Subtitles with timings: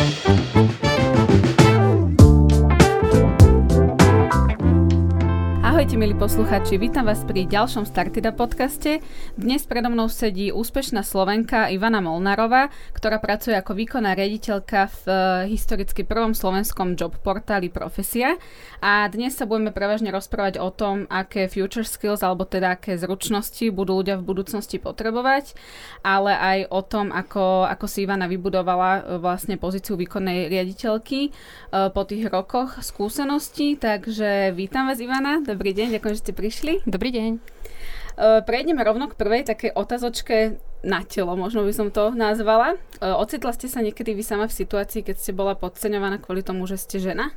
[0.00, 0.49] Thank you.
[5.90, 9.02] Ahojte milí posluchači, vítam vás pri ďalšom Startida podcaste.
[9.34, 15.16] Dnes predo mnou sedí úspešná Slovenka Ivana Molnárová, ktorá pracuje ako výkonná riaditeľka v eh,
[15.50, 18.38] historicky prvom slovenskom job portáli Profesia.
[18.78, 23.66] A dnes sa budeme prevažne rozprávať o tom, aké future skills alebo teda aké zručnosti
[23.74, 25.58] budú ľudia v budúcnosti potrebovať,
[26.06, 31.90] ale aj o tom, ako, ako si Ivana vybudovala eh, vlastne pozíciu výkonnej riaditeľky eh,
[31.90, 33.74] po tých rokoch skúseností.
[33.74, 36.72] Takže vítam vás Ivana, dobrý Dobrý deň, ďakujem, že ste prišli.
[36.84, 37.30] Dobrý deň.
[38.20, 42.76] Uh, prejdeme rovno k prvej takej otázočke na telo, možno by som to nazvala.
[43.00, 46.68] Uh, ocitla ste sa niekedy vy sama v situácii, keď ste bola podceňovaná kvôli tomu,
[46.68, 47.32] že ste žena?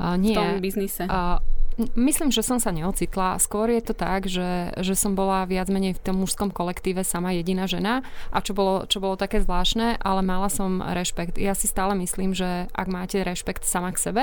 [0.00, 0.32] Uh, nie.
[0.32, 1.04] V tom biznise?
[1.04, 1.36] Uh,
[1.76, 3.36] Myslím, že som sa neocitla.
[3.36, 7.36] Skôr je to tak, že, že som bola viac menej v tom mužskom kolektíve sama
[7.36, 8.00] jediná žena
[8.32, 11.36] a čo bolo, čo bolo také zvláštne, ale mala som rešpekt.
[11.36, 14.22] Ja si stále myslím, že ak máte rešpekt sama k sebe,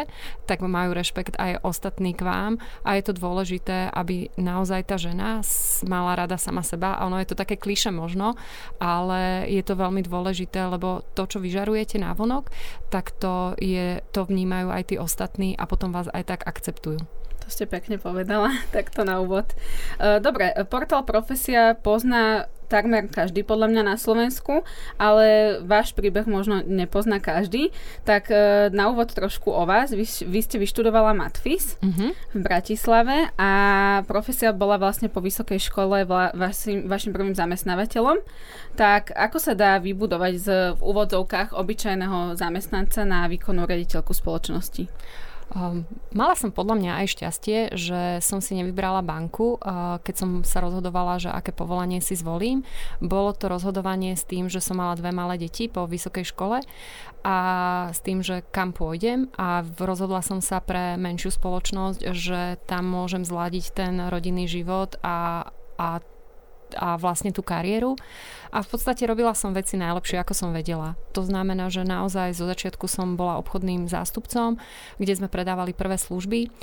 [0.50, 5.46] tak majú rešpekt aj ostatní k vám a je to dôležité, aby naozaj tá žena
[5.86, 8.34] mala rada sama seba a ono je to také kliše možno,
[8.82, 12.50] ale je to veľmi dôležité, lebo to, čo vyžarujete na vonok,
[12.90, 17.23] tak to, je, to vnímajú aj tí ostatní a potom vás aj tak akceptujú.
[17.44, 19.52] To ste pekne povedala, takto na úvod.
[20.00, 24.66] E, dobre, portál Profesia pozná takmer každý podľa mňa na Slovensku,
[24.98, 27.70] ale váš príbeh možno nepozná každý.
[28.02, 29.94] Tak e, na úvod trošku o vás.
[29.94, 32.18] Vy, vy ste vyštudovala Matfis uh-huh.
[32.34, 33.52] v Bratislave a
[34.10, 38.26] profesia bola vlastne po vysokej škole vla, vašim, vašim prvým zamestnávateľom.
[38.74, 44.90] Tak ako sa dá vybudovať z, v úvodzovkách obyčajného zamestnanca na výkonnú rediteľku spoločnosti?
[45.54, 45.86] Um,
[46.18, 50.66] mala som podľa mňa aj šťastie, že som si nevybrala banku, uh, keď som sa
[50.66, 52.66] rozhodovala, že aké povolanie si zvolím.
[52.98, 56.58] Bolo to rozhodovanie s tým, že som mala dve malé deti po vysokej škole
[57.22, 57.38] a
[57.94, 63.22] s tým, že kam pôjdem a rozhodla som sa pre menšiu spoločnosť, že tam môžem
[63.22, 66.02] zladiť ten rodinný život a, a
[66.78, 67.96] a vlastne tú kariéru.
[68.54, 70.94] A v podstate robila som veci najlepšie, ako som vedela.
[71.18, 74.62] To znamená, že naozaj zo začiatku som bola obchodným zástupcom,
[75.02, 76.54] kde sme predávali prvé služby.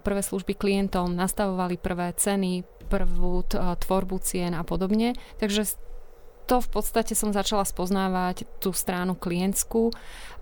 [0.00, 5.12] Prvé služby klientom, nastavovali prvé ceny, prvú tvorbu cien a podobne.
[5.36, 5.76] Takže
[6.46, 9.90] to v podstate som začala spoznávať tú stranu klientskú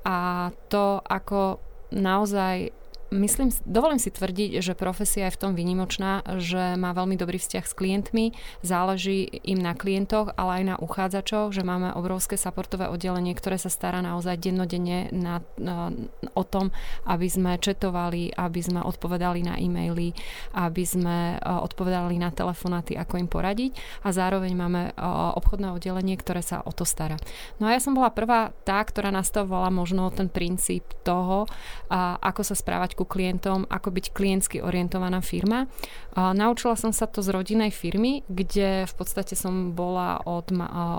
[0.05, 1.59] a to, ako
[1.89, 2.77] naozaj
[3.11, 7.65] myslím, dovolím si tvrdiť, že profesia je v tom vynimočná, že má veľmi dobrý vzťah
[7.65, 8.25] s klientmi,
[8.65, 13.69] záleží im na klientoch, ale aj na uchádzačoch, že máme obrovské supportové oddelenie, ktoré sa
[13.69, 15.93] stará naozaj dennodenne na, na,
[16.33, 16.73] o tom,
[17.05, 20.17] aby sme četovali, aby sme odpovedali na e-maily,
[20.57, 26.17] aby sme uh, odpovedali na telefonáty, ako im poradiť a zároveň máme uh, obchodné oddelenie,
[26.17, 27.21] ktoré sa o to stará.
[27.61, 31.47] No a ja som bola prvá tá, ktorá nastavovala možno ten princíp toho,
[32.21, 35.71] ako sa správať ku klientom, ako byť klientsky orientovaná firma.
[36.15, 40.53] Naučila som sa to z rodinnej firmy, kde v podstate som bola od,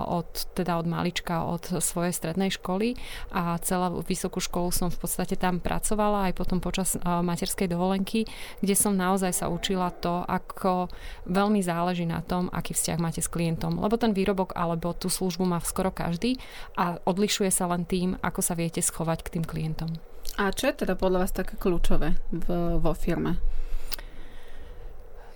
[0.06, 2.96] od, teda od malička, od svojej strednej školy
[3.32, 8.28] a celú vysokú školu som v podstate tam pracovala aj potom počas materskej dovolenky,
[8.60, 10.92] kde som naozaj sa učila to, ako
[11.26, 13.80] veľmi záleží na tom, aký vzťah máte s klientom.
[13.80, 16.38] Lebo ten výrobok alebo tú službu má skoro každý
[16.76, 19.90] a odlišuje sa len tým, ako sa viete schovať k tým klientom.
[20.36, 23.40] A čo je teda podľa vás také kľúčové v, vo firme?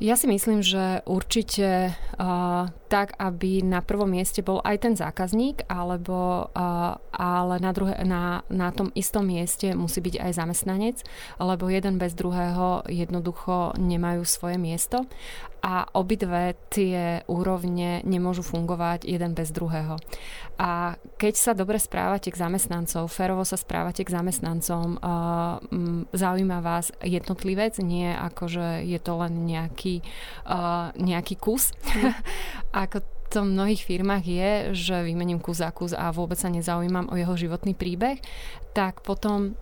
[0.01, 5.69] Ja si myslím, že určite uh, tak, aby na prvom mieste bol aj ten zákazník,
[5.69, 10.97] alebo, uh, ale na, druhé, na, na tom istom mieste musí byť aj zamestnanec,
[11.37, 15.05] lebo jeden bez druhého jednoducho nemajú svoje miesto
[15.61, 20.01] a obidve tie úrovne nemôžu fungovať jeden bez druhého.
[20.57, 25.61] A keď sa dobre správate k zamestnancov, férovo sa správate k zamestnancom, uh,
[26.13, 30.01] zaujíma vás jednotlivec, nie ako, že je to len nejaký,
[30.49, 31.77] uh, nejaký kus.
[32.73, 37.07] ako to v mnohých firmách je, že vymením kus za kus a vôbec sa nezaujímam
[37.13, 38.19] o jeho životný príbeh,
[38.75, 39.55] tak potom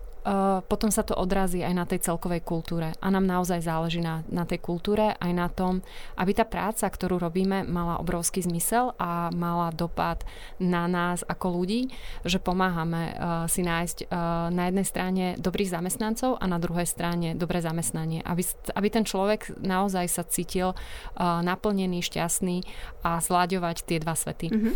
[0.69, 2.93] potom sa to odrazí aj na tej celkovej kultúre.
[3.01, 5.81] A nám naozaj záleží na, na tej kultúre, aj na tom,
[6.19, 10.21] aby tá práca, ktorú robíme, mala obrovský zmysel a mala dopad
[10.61, 11.89] na nás ako ľudí,
[12.23, 17.33] že pomáhame uh, si nájsť uh, na jednej strane dobrých zamestnancov a na druhej strane
[17.33, 18.21] dobré zamestnanie.
[18.23, 18.43] Aby,
[18.75, 20.77] aby ten človek naozaj sa cítil
[21.19, 22.63] naplnený, šťastný
[23.03, 24.47] a zláďovať tie dva svety.
[24.51, 24.73] Uh-huh.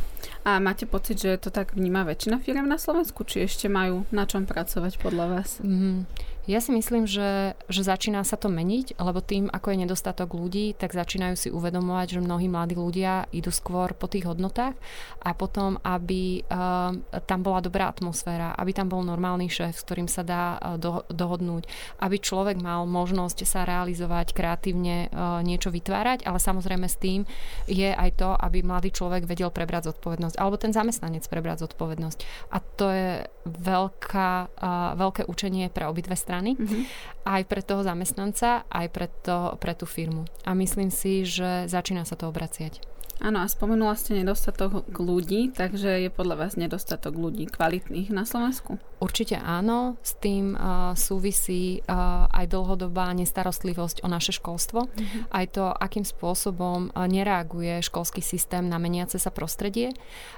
[0.47, 3.27] A máte pocit, že to tak vníma väčšina firm na Slovensku?
[3.27, 5.42] Či ešte majú na čom pracovať podľa vás?
[5.63, 6.05] Mm,
[6.43, 10.75] Ja si myslím, že, že začína sa to meniť, lebo tým, ako je nedostatok ľudí,
[10.75, 14.75] tak začínajú si uvedomovať, že mnohí mladí ľudia idú skôr po tých hodnotách
[15.23, 20.11] a potom, aby uh, tam bola dobrá atmosféra, aby tam bol normálny šéf, s ktorým
[20.11, 21.63] sa dá uh, do, dohodnúť,
[22.03, 27.23] aby človek mal možnosť sa realizovať, kreatívne uh, niečo vytvárať, ale samozrejme s tým
[27.71, 32.19] je aj to, aby mladý človek vedel prebrať zodpovednosť, alebo ten zamestnanec prebrať zodpovednosť.
[32.51, 33.11] A to je
[33.47, 34.55] veľká,
[34.95, 36.83] veľké učenie pre obidve strany strany, mm-hmm.
[37.29, 40.25] aj pre toho zamestnanca, aj pre, to, pre tú firmu.
[40.49, 42.81] A myslím si, že začína sa to obraciať.
[43.21, 48.81] Áno, a spomenula ste nedostatok ľudí, takže je podľa vás nedostatok ľudí kvalitných na Slovensku?
[48.97, 55.21] Určite áno, s tým uh, súvisí uh, aj dlhodobá nestarostlivosť o naše školstvo, mm-hmm.
[55.29, 59.93] aj to, akým spôsobom uh, nereaguje školský systém na meniace sa prostredie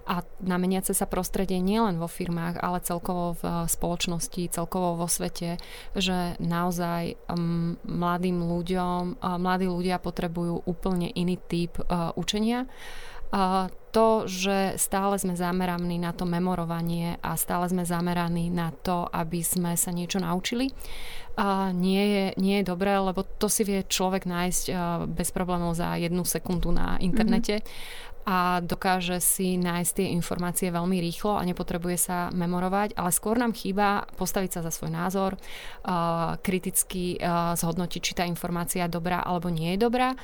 [0.09, 5.07] a na meniace sa prostredie nielen vo firmách, ale celkovo v uh, spoločnosti, celkovo vo
[5.07, 5.61] svete,
[5.95, 12.64] že naozaj um, mladým ľuďom, uh, mladí ľudia potrebujú úplne iný typ uh, učenia
[13.35, 19.07] a to, že stále sme zameraní na to memorovanie a stále sme zameraní na to,
[19.11, 20.71] aby sme sa niečo naučili,
[21.35, 24.71] a nie, je, nie je dobré, lebo to si vie človek nájsť
[25.11, 27.59] bez problémov za jednu sekundu na internete.
[27.59, 33.37] Mm-hmm a dokáže si nájsť tie informácie veľmi rýchlo a nepotrebuje sa memorovať, ale skôr
[33.37, 35.37] nám chýba postaviť sa za svoj názor,
[36.41, 37.21] kriticky
[37.53, 40.17] zhodnotiť, či tá informácia dobrá alebo nie je dobrá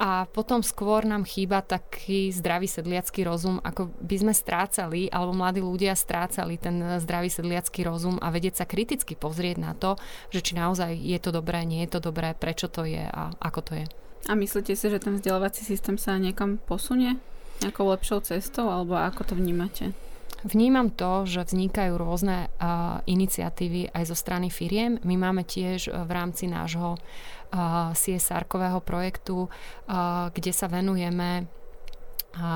[0.00, 5.60] a potom skôr nám chýba taký zdravý sedliacký rozum, ako by sme strácali, alebo mladí
[5.60, 10.00] ľudia strácali ten zdravý sedliacký rozum a vedieť sa kriticky pozrieť na to,
[10.32, 13.60] že či naozaj je to dobré, nie je to dobré, prečo to je a ako
[13.60, 13.86] to je.
[14.26, 17.20] A myslíte si, že ten vzdelávací systém sa niekam posunie?
[17.62, 19.94] Nejakou lepšou cestou, alebo ako to vnímate?
[20.42, 24.98] Vnímam to, že vznikajú rôzne uh, iniciatívy aj zo strany firiem.
[25.06, 31.46] My máme tiež v rámci nášho uh, CSR-kového projektu, uh, kde sa venujeme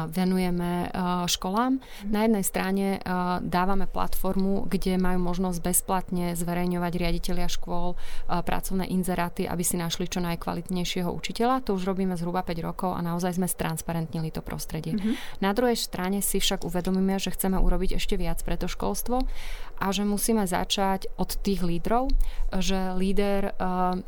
[0.09, 0.89] venujeme
[1.29, 1.79] školám.
[1.79, 2.09] Mhm.
[2.09, 2.87] Na jednej strane
[3.45, 7.95] dávame platformu, kde majú možnosť bezplatne zverejňovať riaditeľia škôl
[8.27, 11.67] pracovné inzeráty, aby si našli čo najkvalitnejšieho učiteľa.
[11.69, 14.97] To už robíme zhruba 5 rokov a naozaj sme stransparentnili to prostredie.
[14.97, 15.45] Mm-hmm.
[15.45, 19.29] Na druhej strane si však uvedomíme, že chceme urobiť ešte viac pre to školstvo
[19.77, 22.09] a že musíme začať od tých lídrov,
[22.57, 23.53] že líder,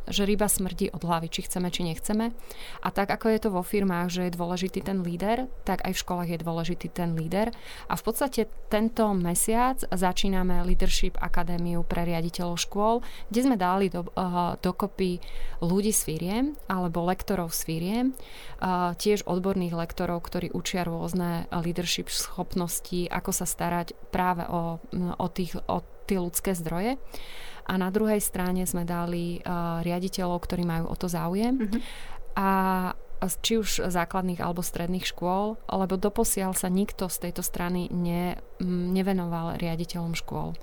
[0.08, 2.32] že ryba smrdí od hlavy, či chceme, či nechceme.
[2.80, 6.02] A tak, ako je to vo firmách, že je dôležitý ten líder, tak aj v
[6.02, 7.54] školách je dôležitý ten líder.
[7.90, 12.94] A v podstate tento mesiac začíname Leadership Akadémiu pre riaditeľov škôl,
[13.28, 15.18] kde sme dali do, uh, dokopy
[15.62, 22.08] ľudí z firiem alebo lektorov z firiem, uh, tiež odborných lektorov, ktorí učia rôzne leadership
[22.08, 24.78] schopnosti, ako sa starať práve o,
[25.18, 26.96] o, tých, o tie ľudské zdroje.
[27.68, 31.68] A na druhej strane sme dali uh, riaditeľov, ktorí majú o to záujem.
[31.68, 31.80] Mm-hmm.
[32.40, 32.48] A
[33.42, 39.58] či už základných alebo stredných škôl, lebo doposiaľ sa nikto z tejto strany ne, nevenoval
[39.58, 40.54] riaditeľom škôl.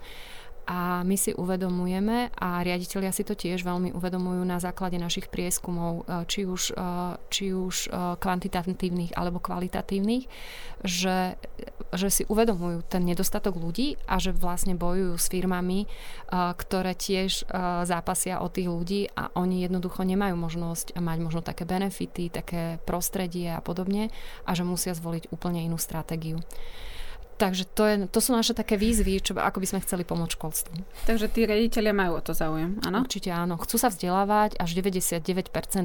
[0.66, 6.10] A my si uvedomujeme, a riaditeľia si to tiež veľmi uvedomujú na základe našich prieskumov,
[6.10, 6.90] e, či už, e,
[7.30, 10.26] či už e, kvantitatívnych alebo kvalitatívnych,
[10.82, 11.38] že,
[11.94, 15.90] že si uvedomujú ten nedostatok ľudí a že vlastne bojujú s firmami,
[16.34, 17.50] ktoré tiež
[17.90, 23.50] zápasia o tých ľudí a oni jednoducho nemajú možnosť mať možno také benefity, také prostredie
[23.50, 24.14] a podobne
[24.46, 26.38] a že musia zvoliť úplne inú stratégiu.
[27.36, 30.74] Takže to, je, to sú naše také výzvy, čo, ako by sme chceli pomôcť školstvu.
[31.04, 33.04] Takže tí riaditeľia majú o to záujem, áno?
[33.04, 33.60] Určite áno.
[33.60, 35.12] Chcú sa vzdelávať, až 99%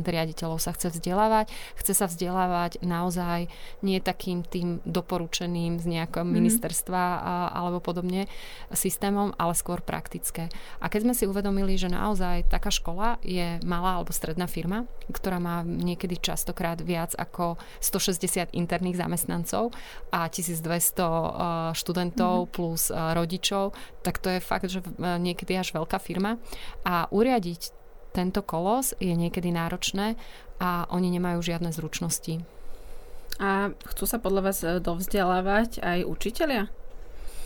[0.07, 1.50] riaditeľov sa chce vzdelávať.
[1.75, 3.50] Chce sa vzdelávať naozaj
[3.83, 6.30] nie takým tým doporučeným z nejakého mm.
[6.30, 8.30] ministerstva a, alebo podobne
[8.71, 10.54] systémom, ale skôr praktické.
[10.78, 15.42] A keď sme si uvedomili, že naozaj taká škola je malá alebo stredná firma, ktorá
[15.42, 19.75] má niekedy častokrát viac ako 160 interných zamestnancov
[20.14, 21.39] a 1200
[21.73, 22.54] študentov mm-hmm.
[22.54, 23.73] plus rodičov,
[24.04, 26.37] tak to je fakt, že niekedy až veľká firma.
[26.85, 27.73] A uriadiť
[28.11, 30.18] tento kolos je niekedy náročné
[30.61, 32.42] a oni nemajú žiadne zručnosti.
[33.40, 36.68] A chcú sa podľa vás e, dovzdelávať aj učitelia?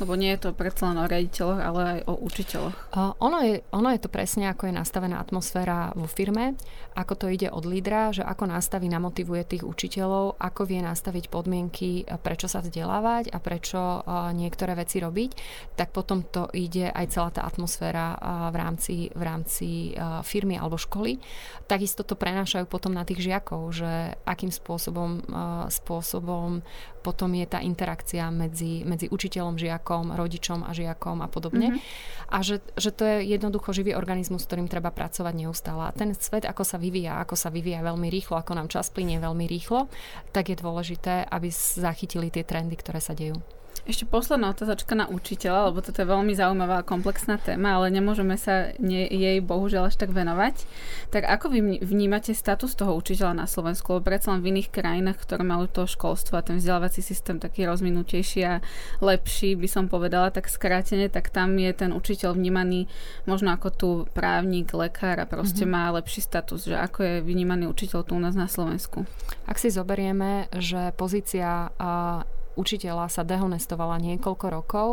[0.02, 2.76] Lebo nie je to predsa len o riaditeľoch, ale aj o učiteľoch.
[2.90, 6.58] Uh, ono, je, ono je to presne, ako je nastavená atmosféra vo firme,
[6.98, 12.06] ako to ide od lídra, že ako nastaví, namotivuje tých učiteľov, ako vie nastaviť podmienky,
[12.22, 15.30] prečo sa vzdelávať a prečo uh, niektoré veci robiť,
[15.78, 20.58] tak potom to ide aj celá tá atmosféra uh, v rámci, v rámci uh, firmy
[20.58, 21.22] alebo školy.
[21.70, 26.66] Takisto to prenášajú potom na tých žiakov, že akým spôsobom, uh, spôsobom
[27.04, 31.76] potom je tá interakcia medzi, medzi učiteľom, žiakom rodičom a žiakom a podobne.
[31.76, 32.32] Mm-hmm.
[32.32, 35.84] A že, že to je jednoducho živý organizmus, s ktorým treba pracovať neustále.
[35.84, 39.20] A ten svet, ako sa vyvíja, ako sa vyvíja veľmi rýchlo, ako nám čas plinie
[39.20, 39.92] veľmi rýchlo,
[40.32, 43.36] tak je dôležité, aby zachytili tie trendy, ktoré sa dejú.
[43.84, 48.40] Ešte posledná otázočka na učiteľa, lebo toto je veľmi zaujímavá a komplexná téma, ale nemôžeme
[48.40, 50.64] sa nie, jej bohužiaľ až tak venovať.
[51.12, 53.92] Tak ako vy vnímate status toho učiteľa na Slovensku?
[53.92, 57.68] Lebo predsa len v iných krajinách, ktoré majú to školstvo a ten vzdelávací systém taký
[57.68, 58.64] rozvinutejší a
[59.04, 62.88] lepší, by som povedala, tak skrátene, tak tam je ten učiteľ vnímaný
[63.28, 65.92] možno ako tu právnik, lekár a proste mm-hmm.
[65.92, 69.04] má lepší status, že ako je vnímaný učiteľ tu u nás na Slovensku.
[69.44, 72.24] Ak si zoberieme, že pozícia uh,
[72.54, 74.88] učiteľa sa dehonestovala niekoľko rokov,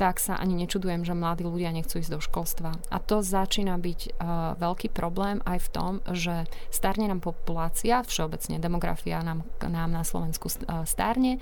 [0.00, 2.70] tak sa ani nečudujem, že mladí ľudia nechcú ísť do školstva.
[2.88, 8.56] A to začína byť uh, veľký problém aj v tom, že starne nám populácia, všeobecne
[8.56, 11.38] demografia nám, nám na Slovensku uh, starne,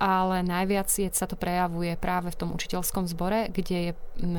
[0.00, 3.92] ale najviac je, sa to prejavuje práve v tom učiteľskom zbore, kde je,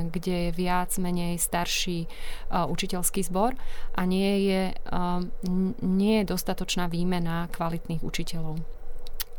[0.10, 3.54] kde je viac menej starší uh, učiteľský zbor
[3.94, 5.22] a nie je, uh,
[5.86, 8.81] nie je dostatočná výmena kvalitných učiteľov.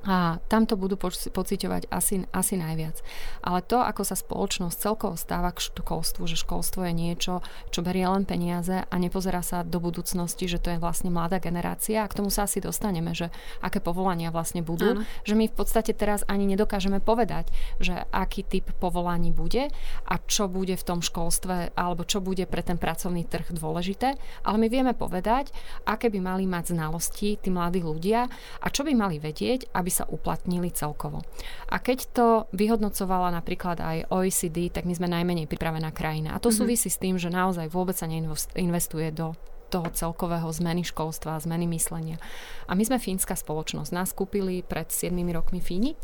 [0.03, 2.99] A tam to budú pociťovať asi, asi najviac.
[3.47, 7.39] Ale to, ako sa spoločnosť celkovo stáva k školstvu, že školstvo je niečo,
[7.71, 12.03] čo berie len peniaze a nepozerá sa do budúcnosti, že to je vlastne mladá generácia
[12.03, 13.31] a k tomu sa asi dostaneme, že
[13.63, 14.99] aké povolania vlastne budú.
[14.99, 15.07] Ano.
[15.23, 19.71] Že my v podstate teraz ani nedokážeme povedať, že aký typ povolaní bude
[20.07, 24.19] a čo bude v tom školstve alebo čo bude pre ten pracovný trh dôležité.
[24.43, 25.55] Ale my vieme povedať,
[25.87, 28.27] aké by mali mať znalosti tí mladí ľudia
[28.59, 31.21] a čo by mali vedieť, aby sa uplatnili celkovo.
[31.69, 36.33] A keď to vyhodnocovala napríklad aj OECD, tak my sme najmenej pripravená krajina.
[36.33, 36.61] A to mm-hmm.
[36.65, 39.37] súvisí s tým, že naozaj vôbec sa neinvestuje do
[39.73, 42.21] toho celkového zmeny školstva, zmeny myslenia.
[42.69, 43.91] A my sme fínska spoločnosť.
[43.97, 45.97] Nás kúpili pred 7 rokmi Fíni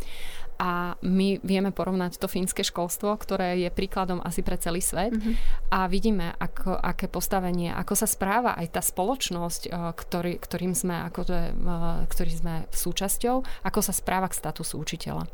[0.58, 5.34] a my vieme porovnať to fínske školstvo, ktoré je príkladom asi pre celý svet mm-hmm.
[5.70, 10.98] a vidíme, ako, aké postavenie, ako sa správa aj tá spoločnosť, eh, ktorý, ktorým sme,
[11.06, 15.30] ako to je, eh, ktorý sme súčasťou, ako sa správa k statusu učiteľa.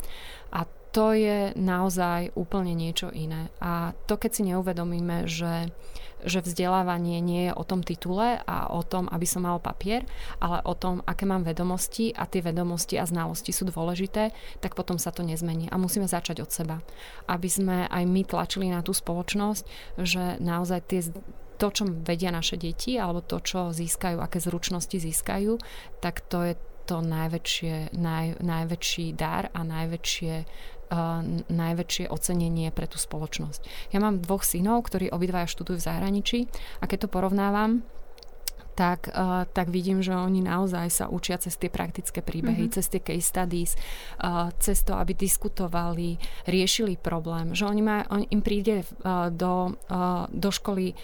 [0.52, 3.50] A to je naozaj úplne niečo iné.
[3.58, 5.74] A to, keď si neuvedomíme, že,
[6.24, 10.08] že vzdelávanie nie je o tom titule a o tom, aby som mal papier,
[10.40, 14.32] ale o tom, aké mám vedomosti a tie vedomosti a znalosti sú dôležité,
[14.64, 15.68] tak potom sa to nezmení.
[15.70, 16.80] A musíme začať od seba.
[17.28, 19.64] Aby sme aj my tlačili na tú spoločnosť,
[20.00, 21.00] že naozaj tie
[21.54, 25.54] to, čo vedia naše deti, alebo to, čo získajú, aké zručnosti získajú,
[26.02, 26.54] tak to je
[26.84, 30.34] to najväčšie, naj, najväčší dar a najväčšie
[31.48, 33.92] najväčšie ocenenie pre tú spoločnosť.
[33.92, 36.38] Ja mám dvoch synov, ktorí obidvaja študujú v zahraničí
[36.80, 37.84] a keď to porovnávam,
[38.74, 42.74] tak, uh, tak vidím, že oni naozaj sa učia cez tie praktické príbehy, mm-hmm.
[42.74, 43.78] cez tie case studies,
[44.18, 46.18] uh, cez to, aby diskutovali,
[46.50, 50.98] riešili problém, že oni má, on, im príde uh, do, uh, do školy uh,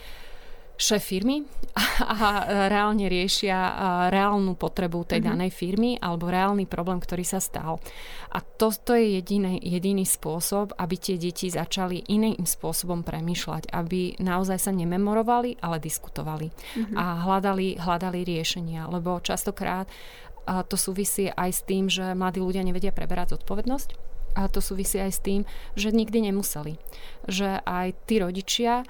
[0.80, 1.44] šéf firmy
[2.00, 3.58] a reálne riešia
[4.08, 5.30] reálnu potrebu tej mm-hmm.
[5.36, 7.84] danej firmy alebo reálny problém, ktorý sa stal.
[8.32, 14.16] A to, to je jediný, jediný spôsob, aby tie deti začali iným spôsobom premýšľať, aby
[14.24, 16.96] naozaj sa nememorovali, ale diskutovali mm-hmm.
[16.96, 19.84] a hľadali, hľadali riešenia, lebo častokrát
[20.66, 25.12] to súvisí aj s tým, že mladí ľudia nevedia preberať zodpovednosť a to súvisí aj
[25.12, 25.40] s tým,
[25.74, 26.78] že nikdy nemuseli.
[27.26, 28.86] Že aj tí rodičia,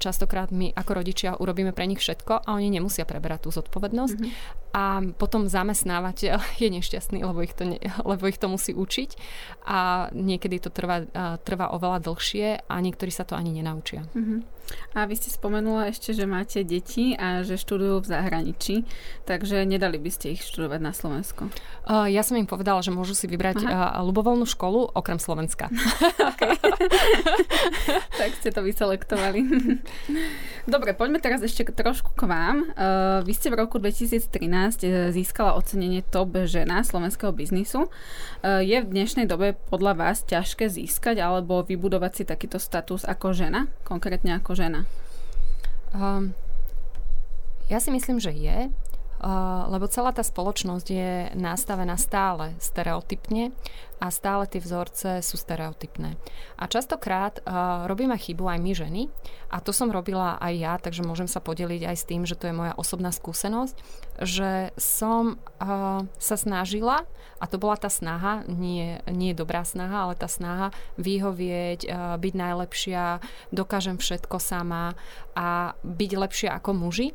[0.00, 4.18] častokrát my ako rodičia urobíme pre nich všetko a oni nemusia preberať tú zodpovednosť.
[4.18, 4.58] Mm-hmm.
[4.70, 9.10] A potom zamestnávateľ je nešťastný, lebo ich to, ne, lebo ich to musí učiť
[9.66, 11.04] a niekedy to trvá,
[11.42, 14.06] trvá oveľa dlhšie a niektorí sa to ani nenaučia.
[14.14, 14.59] Mm-hmm.
[14.94, 18.74] A vy ste spomenula ešte, že máte deti a že študujú v zahraničí,
[19.24, 21.48] takže nedali by ste ich študovať na Slovensku?
[21.86, 25.70] Uh, ja som im povedala, že môžu si vybrať uh, ľubovoľnú školu okrem Slovenska.
[28.20, 29.44] tak ste to vyselektovali.
[30.68, 32.56] Dobre, poďme teraz ešte trošku k vám.
[32.76, 37.88] Uh, vy ste v roku 2013 e, získala ocenenie Top žena slovenského biznisu.
[38.44, 43.32] Uh, je v dnešnej dobe podľa vás ťažké získať alebo vybudovať si takýto status ako
[43.32, 44.59] žena, konkrétne ako žena?
[45.94, 46.36] Um,
[47.72, 48.68] ja si myslím, že je,
[49.68, 53.52] lebo celá tá spoločnosť je nastavená stále stereotypne
[54.00, 56.16] a stále tie vzorce sú stereotypné.
[56.56, 59.02] A častokrát uh, robíme chybu aj my ženy
[59.52, 62.48] a to som robila aj ja, takže môžem sa podeliť aj s tým, že to
[62.48, 63.76] je moja osobná skúsenosť,
[64.24, 67.04] že som uh, sa snažila,
[67.40, 72.34] a to bola tá snaha, nie, nie dobrá snaha, ale tá snaha vyhovieť, uh, byť
[72.40, 73.20] najlepšia,
[73.52, 74.96] dokážem všetko sama
[75.36, 77.12] a byť lepšia ako muži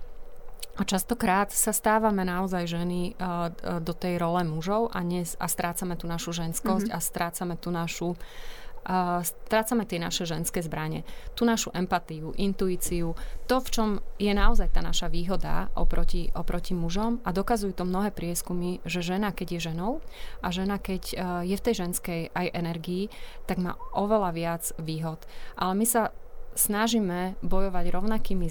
[0.75, 3.47] a častokrát sa stávame naozaj ženy uh,
[3.79, 6.99] do tej role mužov a, ne, a strácame tú našu ženskosť mm-hmm.
[6.99, 8.13] a strácame tú našu
[8.85, 11.07] uh, strácame tie naše ženské zbranie.
[11.33, 13.17] Tú našu empatiu, intuíciu,
[13.49, 13.89] to, v čom
[14.21, 19.33] je naozaj tá naša výhoda oproti, oproti mužom a dokazujú to mnohé prieskumy, že žena,
[19.33, 20.03] keď je ženou
[20.43, 21.15] a žena, keď uh,
[21.47, 23.09] je v tej ženskej aj energii,
[23.49, 25.23] tak má oveľa viac výhod.
[25.57, 26.11] Ale my sa
[26.55, 28.47] snažíme bojovať rovnakými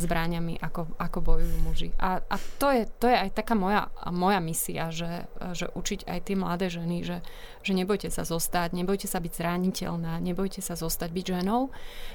[0.00, 1.88] zbráňami, ako, ako bojujú muži.
[2.00, 6.18] A, a to, je, to je aj taká moja, moja misia, že, že učiť aj
[6.24, 7.20] tie mladé ženy, že,
[7.60, 11.68] že nebojte sa zostať, nebojte sa byť zraniteľná, nebojte sa zostať byť ženou,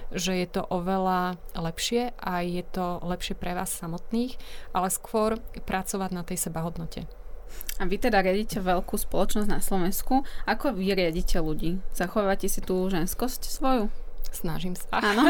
[0.09, 4.35] že je to oveľa lepšie a je to lepšie pre vás samotných,
[4.73, 7.05] ale skôr pracovať na tej sebahodnote.
[7.79, 10.21] A vy teda riadite veľkú spoločnosť na Slovensku.
[10.45, 11.81] Ako vy riadite ľudí?
[11.95, 14.08] Zachovávate si tú ženskosť svoju?
[14.29, 15.01] Snažím sa.
[15.01, 15.25] Áno.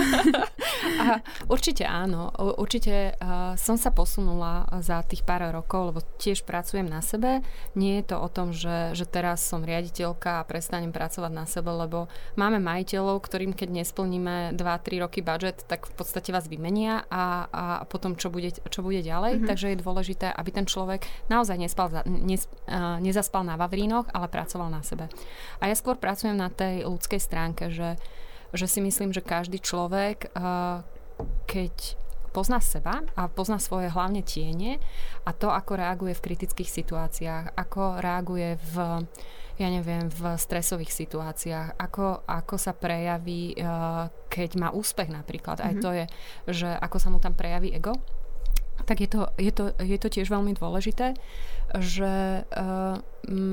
[1.02, 2.30] a určite áno.
[2.60, 7.40] Určite uh, som sa posunula za tých pár rokov, lebo tiež pracujem na sebe.
[7.80, 11.72] Nie je to o tom, že, že teraz som riaditeľka a prestanem pracovať na sebe,
[11.72, 17.48] lebo máme majiteľov, ktorým keď nesplníme 2-3 roky budget, tak v podstate vás vymenia a,
[17.50, 19.40] a potom čo bude, čo bude ďalej.
[19.40, 19.48] Mm-hmm.
[19.48, 24.68] Takže je dôležité, aby ten človek naozaj nespal, nes, uh, nezaspal na Vavrínoch, ale pracoval
[24.68, 25.08] na sebe.
[25.64, 27.96] A ja skôr pracujem na tej ľudskej stránke, že
[28.54, 30.82] že si myslím, že každý človek, eh,
[31.46, 31.74] keď
[32.30, 34.78] pozná seba a pozná svoje hlavne tiene
[35.26, 39.06] a to, ako reaguje v kritických situáciách, ako reaguje v
[39.60, 45.60] ja neviem, v stresových situáciách, ako, ako sa prejaví, eh, keď má úspech napríklad.
[45.60, 45.68] Mm-hmm.
[45.68, 45.84] Aj mhm.
[45.84, 46.06] to je,
[46.64, 47.92] že ako sa mu tam prejaví ego,
[48.86, 51.18] tak je to, je to, je to tiež veľmi dôležité,
[51.78, 52.96] že, uh,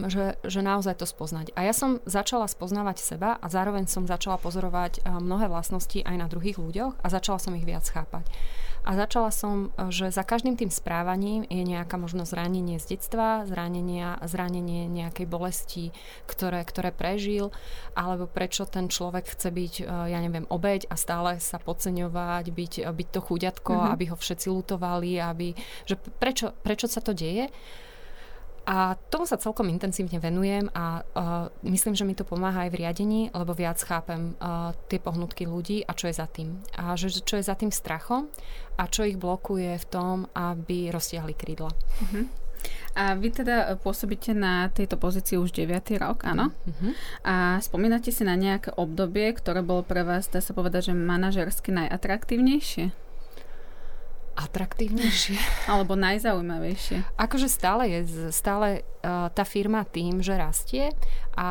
[0.06, 1.52] že, že naozaj to spoznať.
[1.54, 6.16] A ja som začala spoznávať seba a zároveň som začala pozorovať uh, mnohé vlastnosti aj
[6.16, 8.26] na druhých ľuďoch a začala som ich viac chápať.
[8.87, 14.14] A začala som, že za každým tým správaním je nejaká možno zranenie z detstva, zranenia,
[14.23, 15.90] zranenie nejakej bolesti,
[16.31, 17.50] ktoré, ktoré prežil,
[17.99, 22.73] alebo prečo ten človek chce byť, e, ja neviem, obeď a stále sa podceňovať, byť,
[22.87, 23.93] byť to chuďatko, mm-hmm.
[23.99, 25.50] aby ho všetci lutovali, aby,
[25.83, 27.50] že prečo, prečo sa to deje.
[28.66, 32.78] A tomu sa celkom intenzívne venujem a uh, myslím, že mi to pomáha aj v
[32.82, 36.58] riadení, lebo viac chápem uh, tie pohnutky ľudí a čo je za tým.
[36.75, 38.26] A že, čo je za tým strachom
[38.75, 41.70] a čo ich blokuje v tom, aby roztiahli krídla.
[41.70, 42.26] Uh-huh.
[42.98, 46.02] A vy teda pôsobíte na tejto pozícii už 9.
[46.02, 46.50] rok, áno?
[46.66, 46.90] Uh-huh.
[47.22, 51.70] A spomínate si na nejaké obdobie, ktoré bolo pre vás, dá sa povedať, že manažersky
[51.70, 53.06] najatraktívnejšie?
[54.37, 55.40] Atraktívnejšie.
[55.72, 57.16] Alebo najzaujímavejšie.
[57.16, 60.92] Akože stále je, stále uh, tá firma tým, že rastie
[61.33, 61.49] a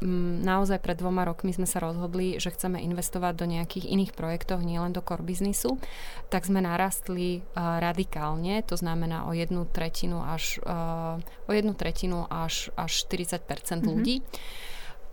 [0.00, 4.64] um, naozaj pred dvoma rokmi sme sa rozhodli, že chceme investovať do nejakých iných projektov,
[4.64, 5.76] nielen do core biznisu,
[6.32, 12.24] tak sme narastli uh, radikálne, to znamená o jednu tretinu až, uh, o jednu tretinu
[12.32, 13.84] až, až 40% mm-hmm.
[13.84, 14.24] ľudí.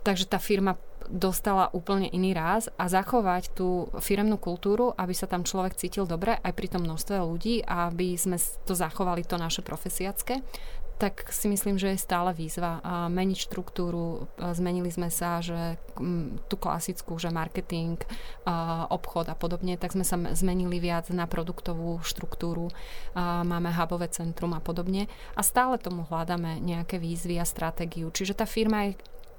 [0.02, 0.74] Takže tá firma
[1.10, 6.38] dostala úplne iný ráz a zachovať tú firemnú kultúru, aby sa tam človek cítil dobre
[6.38, 8.36] aj pri tom množstve ľudí a aby sme
[8.66, 10.44] to zachovali to naše profesiacké,
[11.02, 12.78] tak si myslím, že je stále výzva
[13.10, 14.30] meniť štruktúru.
[14.54, 15.74] Zmenili sme sa, že
[16.46, 17.98] tú klasickú, že marketing,
[18.86, 22.70] obchod a podobne, tak sme sa zmenili viac na produktovú štruktúru.
[23.18, 25.10] Máme hubové centrum a podobne.
[25.34, 28.14] A stále tomu hľadáme nejaké výzvy a stratégiu.
[28.14, 28.94] Čiže tá firma je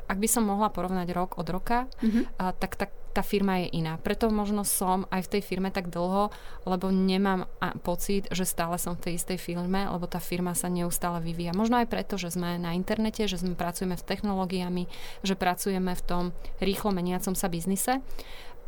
[0.08, 2.24] ak by som mohla porovnať rok od roka, mm-hmm.
[2.40, 4.02] a, tak, tak tá firma je iná.
[4.02, 6.34] Preto možno som aj v tej firme tak dlho,
[6.66, 7.46] lebo nemám
[7.86, 11.54] pocit, že stále som v tej istej firme, lebo tá firma sa neustále vyvíja.
[11.54, 14.90] Možno aj preto, že sme na internete, že sme pracujeme v technológiami,
[15.22, 16.24] že pracujeme v tom
[16.58, 18.02] rýchlo meniacom sa biznise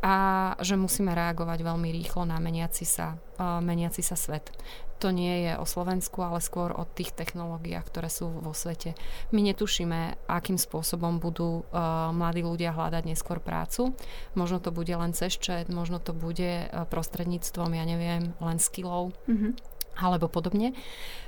[0.04, 0.14] a
[0.62, 4.52] že musíme reagovať veľmi rýchlo na meniaci sa, uh, meniaci sa svet
[4.98, 8.96] to nie je o Slovensku, ale skôr o tých technológiách, ktoré sú vo svete.
[9.30, 13.92] My netušíme, akým spôsobom budú uh, mladí ľudia hľadať neskôr prácu.
[14.32, 19.12] Možno to bude len cez chat, možno to bude uh, prostredníctvom, ja neviem, len skillov.
[19.28, 20.76] Mm-hmm alebo podobne,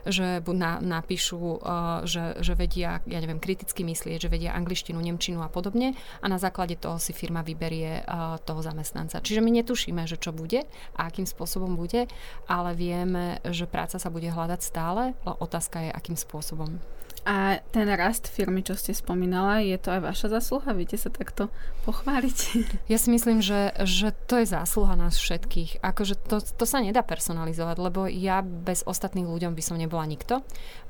[0.04, 5.40] že na, napíšu, uh, že, že vedia, ja neviem, kriticky myslieť, že vedia angličtinu, nemčinu
[5.40, 9.24] a podobne a na základe toho si firma vyberie uh, toho zamestnanca.
[9.24, 10.64] Čiže my netušíme, že čo bude
[10.96, 12.06] a akým spôsobom bude,
[12.46, 16.97] ale vieme, že práca sa bude hľadať stále, otázka je, akým spôsobom.
[17.26, 20.76] A ten rast firmy, čo ste spomínala, je to aj vaša zásluha?
[20.76, 21.50] Viete sa takto
[21.84, 22.38] pochváliť?
[22.92, 25.84] Ja si myslím, že, že to je zásluha nás všetkých.
[25.84, 30.40] Akože to, to sa nedá personalizovať, lebo ja bez ostatných ľuďom by som nebola nikto.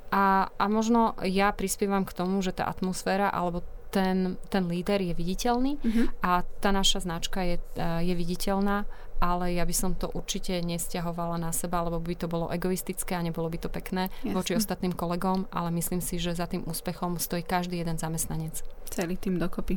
[0.09, 5.14] A, a možno ja prispievam k tomu, že tá atmosféra alebo ten, ten líder je
[5.17, 6.07] viditeľný uh-huh.
[6.21, 7.57] a tá naša značka je,
[8.05, 8.85] je viditeľná
[9.18, 13.22] ale ja by som to určite nestiahovala na seba, lebo by to bolo egoistické a
[13.22, 14.35] nebolo by to pekné Jasne.
[14.35, 18.62] voči ostatným kolegom, ale myslím si, že za tým úspechom stojí každý jeden zamestnanec.
[18.88, 19.76] Celý tým dokopy.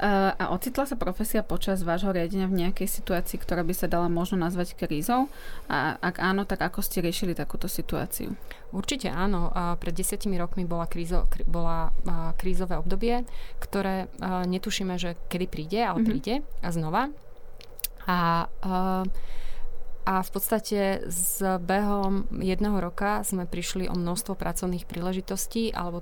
[0.00, 4.08] Uh, a ocitla sa profesia počas vášho riadenia v nejakej situácii, ktorá by sa dala
[4.08, 5.28] možno nazvať krízou?
[5.68, 8.32] A ak áno, tak ako ste riešili takúto situáciu?
[8.72, 9.52] Určite áno.
[9.52, 13.28] Uh, pred desiatimi rokmi bola, krízo, kr- bola uh, krízové obdobie,
[13.60, 16.08] ktoré netušíme, že kedy príde, ale mm-hmm.
[16.08, 17.12] príde a znova.
[18.06, 19.04] A, uh,
[20.08, 26.00] a v podstate s behom jedného roka sme prišli o množstvo pracovných príležitostí alebo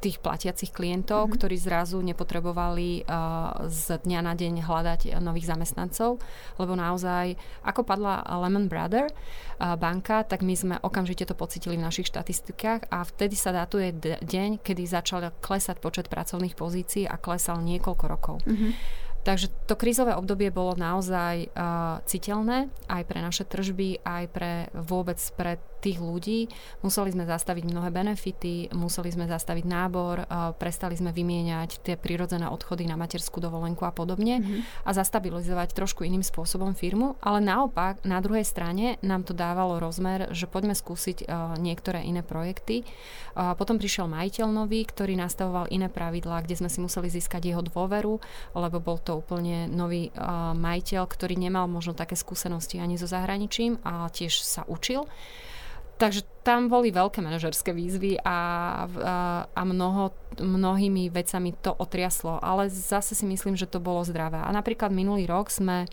[0.00, 1.36] tých platiacich klientov, mm-hmm.
[1.36, 6.16] ktorí zrazu nepotrebovali uh, z dňa na deň hľadať nových zamestnancov,
[6.56, 11.84] lebo naozaj, ako padla Lehman Brother uh, banka, tak my sme okamžite to pocitili v
[11.84, 17.20] našich štatistikách a vtedy sa datuje d- deň, kedy začal klesať počet pracovných pozícií a
[17.20, 18.36] klesal niekoľko rokov.
[18.48, 18.72] Mm-hmm.
[19.20, 25.20] Takže to krízové obdobie bolo naozaj uh, citeľné aj pre naše tržby, aj pre vôbec
[25.36, 26.46] pre tých ľudí.
[26.84, 32.46] Museli sme zastaviť mnohé benefity, museli sme zastaviť nábor, uh, prestali sme vymieňať tie prirodzené
[32.46, 34.84] odchody na materskú dovolenku a podobne mm-hmm.
[34.84, 37.16] a zastabilizovať trošku iným spôsobom firmu.
[37.24, 42.20] Ale naopak, na druhej strane nám to dávalo rozmer, že poďme skúsiť uh, niektoré iné
[42.20, 42.84] projekty.
[43.32, 47.64] Uh, potom prišiel majiteľ nový, ktorý nastavoval iné pravidlá, kde sme si museli získať jeho
[47.64, 48.20] dôveru,
[48.52, 50.12] lebo bol to úplne nový
[50.54, 55.06] majiteľ, ktorý nemal možno také skúsenosti ani so zahraničím a tiež sa učil.
[56.00, 58.36] Takže tam boli veľké manažerské výzvy a, a,
[59.52, 64.40] a mnoho, mnohými vecami to otriaslo, ale zase si myslím, že to bolo zdravé.
[64.40, 65.84] A napríklad minulý rok sme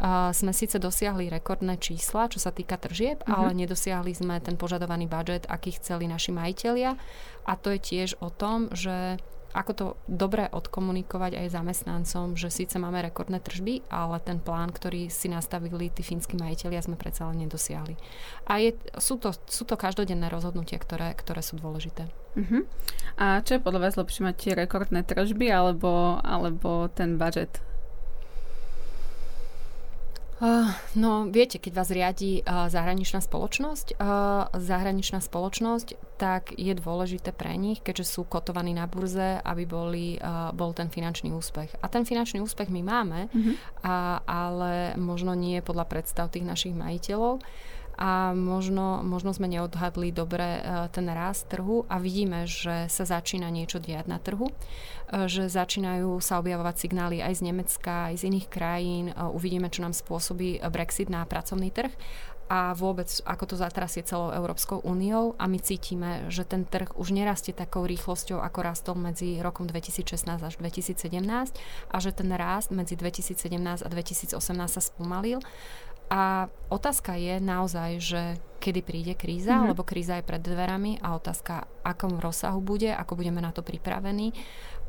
[0.00, 3.36] Uh, sme síce dosiahli rekordné čísla, čo sa týka tržieb, mm-hmm.
[3.36, 6.96] ale nedosiahli sme ten požadovaný budget, aký chceli naši majiteľia.
[7.44, 9.20] A to je tiež o tom, že
[9.50, 15.10] ako to dobre odkomunikovať aj zamestnancom, že síce máme rekordné tržby, ale ten plán, ktorý
[15.10, 17.98] si nastavili tí fínsky majiteľia, sme predsa len nedosiahli.
[18.46, 22.06] A je, sú, to, sú to každodenné rozhodnutia, ktoré, ktoré sú dôležité.
[22.38, 22.62] Uh-huh.
[23.18, 27.58] A čo je podľa vás lepšie mať tie rekordné tržby alebo, alebo ten budget
[30.40, 37.36] Uh, no, viete, keď vás riadi uh, zahraničná spoločnosť, uh, zahraničná spoločnosť, tak je dôležité
[37.36, 40.06] pre nich, keďže sú kotovaní na burze, aby boli,
[40.52, 41.80] bol ten finančný úspech.
[41.80, 43.54] A ten finančný úspech my máme, mm-hmm.
[43.88, 47.40] a, ale možno nie podľa predstav tých našich majiteľov
[48.00, 53.52] a možno, možno sme neodhadli dobre e, ten rast trhu a vidíme, že sa začína
[53.52, 54.54] niečo diať na trhu, e,
[55.28, 59.12] že začínajú sa objavovať signály aj z Nemecka, aj z iných krajín.
[59.12, 61.92] E, uvidíme, čo nám spôsobí Brexit na pracovný trh
[62.50, 67.14] a vôbec ako to zatrasie celou Európskou úniou a my cítime, že ten trh už
[67.14, 70.98] nerastie takou rýchlosťou, ako rastol medzi rokom 2016 až 2017
[71.94, 74.34] a že ten rast medzi 2017 a 2018
[74.66, 75.38] sa spomalil
[76.10, 78.22] a otázka je naozaj, že
[78.58, 79.70] kedy príde kríza, mm-hmm.
[79.72, 84.34] lebo kríza je pred dverami a otázka, akom rozsahu bude, ako budeme na to pripravení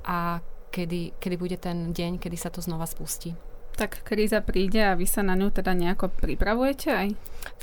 [0.03, 0.41] a
[0.73, 3.37] kedy, kedy bude ten deň, kedy sa to znova spustí.
[3.71, 7.07] Tak kríza príde a vy sa na ňu teda nejako pripravujete aj?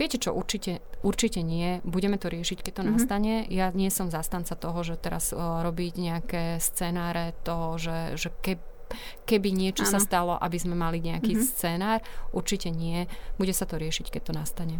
[0.00, 1.84] Viete čo, určite, určite nie.
[1.84, 2.94] Budeme to riešiť, keď to mm-hmm.
[2.96, 3.34] nastane.
[3.52, 8.77] Ja nie som zastanca toho, že teraz uh, robiť nejaké scenáre toho, že, že keby
[9.28, 9.92] keby niečo ano.
[9.96, 11.48] sa stalo, aby sme mali nejaký mm-hmm.
[11.48, 11.98] scénár.
[12.32, 13.06] Určite nie.
[13.36, 14.76] Bude sa to riešiť, keď to nastane.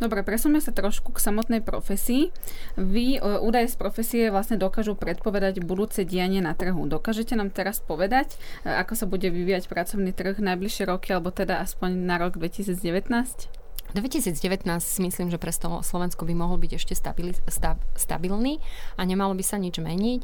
[0.00, 2.32] Dobre, presuňme sa trošku k samotnej profesii.
[2.80, 6.88] Vy, údaje z profesie vlastne dokážu predpovedať budúce dianie na trhu.
[6.88, 11.60] Dokážete nám teraz povedať, e, ako sa bude vyvíjať pracovný trh najbližšie roky, alebo teda
[11.60, 13.55] aspoň na rok 2019?
[13.96, 18.60] 2019 si myslím, že pre Slovensko by mohol byť ešte stabili, stab, stabilný
[18.94, 20.20] a nemalo by sa nič meniť,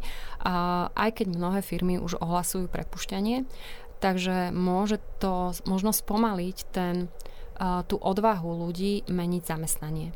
[0.93, 3.49] aj keď mnohé firmy už ohlasujú prepušťanie,
[4.05, 7.09] takže môže to možno spomaliť ten,
[7.87, 10.11] tú odvahu ľudí meniť zamestnanie.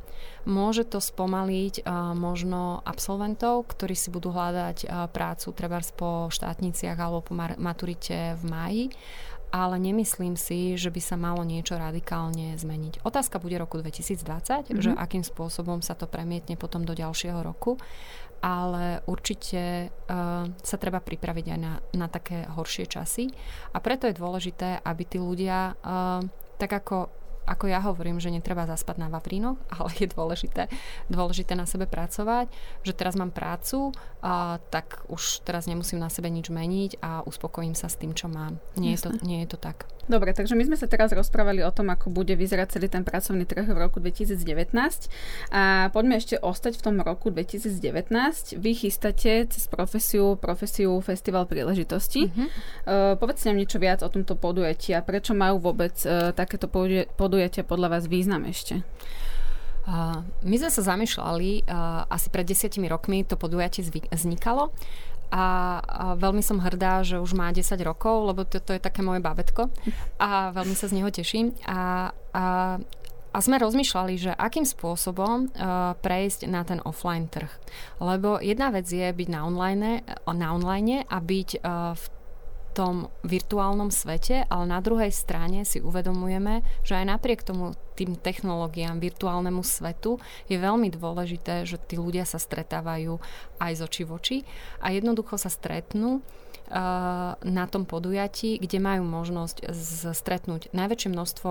[0.46, 1.86] Môže to spomaliť
[2.18, 8.84] možno absolventov, ktorí si budú hľadať prácu treba po štátniciach alebo po maturite v máji
[9.54, 13.06] ale nemyslím si, že by sa malo niečo radikálne zmeniť.
[13.06, 14.82] Otázka bude roku 2020, mm-hmm.
[14.82, 17.78] že akým spôsobom sa to premietne potom do ďalšieho roku,
[18.44, 23.32] ale určite uh, sa treba pripraviť aj na, na také horšie časy
[23.72, 26.20] a preto je dôležité, aby tí ľudia, uh,
[26.60, 30.68] tak ako ako ja hovorím, že netreba zaspať na vavrínoch, ale je dôležité,
[31.08, 32.50] dôležité na sebe pracovať,
[32.82, 37.78] že teraz mám prácu, a tak už teraz nemusím na sebe nič meniť a uspokojím
[37.78, 38.58] sa s tým, čo mám.
[38.74, 39.86] Nie, je to, nie je to tak.
[40.06, 43.42] Dobre, takže my sme sa teraz rozprávali o tom, ako bude vyzerať celý ten pracovný
[43.42, 44.38] trh v roku 2019
[45.50, 48.54] a poďme ešte ostať v tom roku 2019.
[48.54, 52.30] Vy chystáte cez profesiu, profesiu Festival príležitosti.
[52.30, 52.46] Uh-huh.
[52.86, 56.70] Uh, povedzte nám niečo viac o tomto podujatí a prečo majú vôbec uh, takéto
[57.18, 58.86] podujatia podľa vás význam ešte?
[59.86, 64.74] Uh, my sme sa zamýšľali, uh, asi pred desiatimi rokmi to podujatie vznikalo
[65.30, 65.46] a,
[65.82, 69.20] a veľmi som hrdá, že už má 10 rokov, lebo to, to je také moje
[69.20, 69.68] bábetko
[70.22, 71.52] a veľmi sa z neho teším.
[71.66, 72.44] A, a,
[73.36, 77.52] a sme rozmýšľali, že akým spôsobom uh, prejsť na ten offline trh.
[78.00, 82.04] Lebo jedna vec je byť na online, na online a byť uh, v
[82.76, 89.00] tom virtuálnom svete, ale na druhej strane si uvedomujeme, že aj napriek tomu tým technológiám,
[89.00, 90.20] virtuálnemu svetu
[90.52, 93.16] je veľmi dôležité, že tí ľudia sa stretávajú
[93.56, 94.38] aj z očí v oči
[94.84, 96.20] a jednoducho sa stretnú
[97.42, 99.70] na tom podujatí, kde majú možnosť
[100.10, 101.50] stretnúť najväčšie množstvo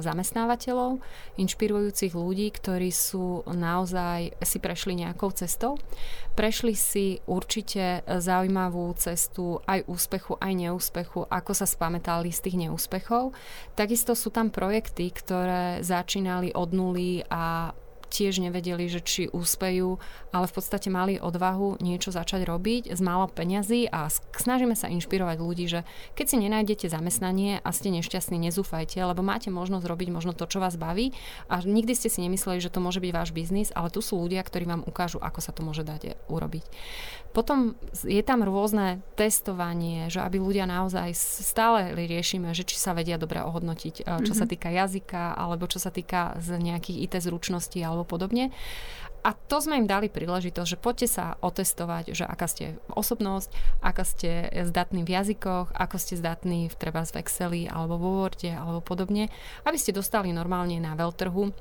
[0.00, 1.02] zamestnávateľov,
[1.38, 5.78] inšpirujúcich ľudí, ktorí sú naozaj si prešli nejakou cestou.
[6.32, 13.36] Prešli si určite zaujímavú cestu aj úspechu, aj neúspechu, ako sa spametali z tých neúspechov.
[13.76, 17.76] Takisto sú tam projekty, ktoré začínali od nuly a
[18.12, 19.96] tiež nevedeli, že či úspejú,
[20.36, 25.38] ale v podstate mali odvahu niečo začať robiť z málo peňazí a snažíme sa inšpirovať
[25.40, 30.36] ľudí, že keď si nenájdete zamestnanie a ste nešťastní, nezúfajte, lebo máte možnosť robiť možno
[30.36, 31.16] to, čo vás baví
[31.48, 34.44] a nikdy ste si nemysleli, že to môže byť váš biznis, ale tu sú ľudia,
[34.44, 36.64] ktorí vám ukážu, ako sa to môže dať urobiť.
[37.32, 37.72] Potom
[38.04, 43.40] je tam rôzne testovanie, že aby ľudia naozaj stále riešime, že či sa vedia dobre
[43.40, 44.36] ohodnotiť, eh, čo mm-hmm.
[44.36, 44.52] sa mhm.
[44.52, 48.52] týka jazyka, alebo čo sa týka z nejakých IT zručností alebo podobne.
[49.22, 54.02] A to sme im dali príležitosť, že poďte sa otestovať, že aká ste osobnosť, aká
[54.02, 58.82] ste zdatní v jazykoch, ako ste zdatní v treba v Exceli alebo vo Worde alebo
[58.82, 59.30] podobne,
[59.62, 61.54] aby ste dostali normálne na veľtrhu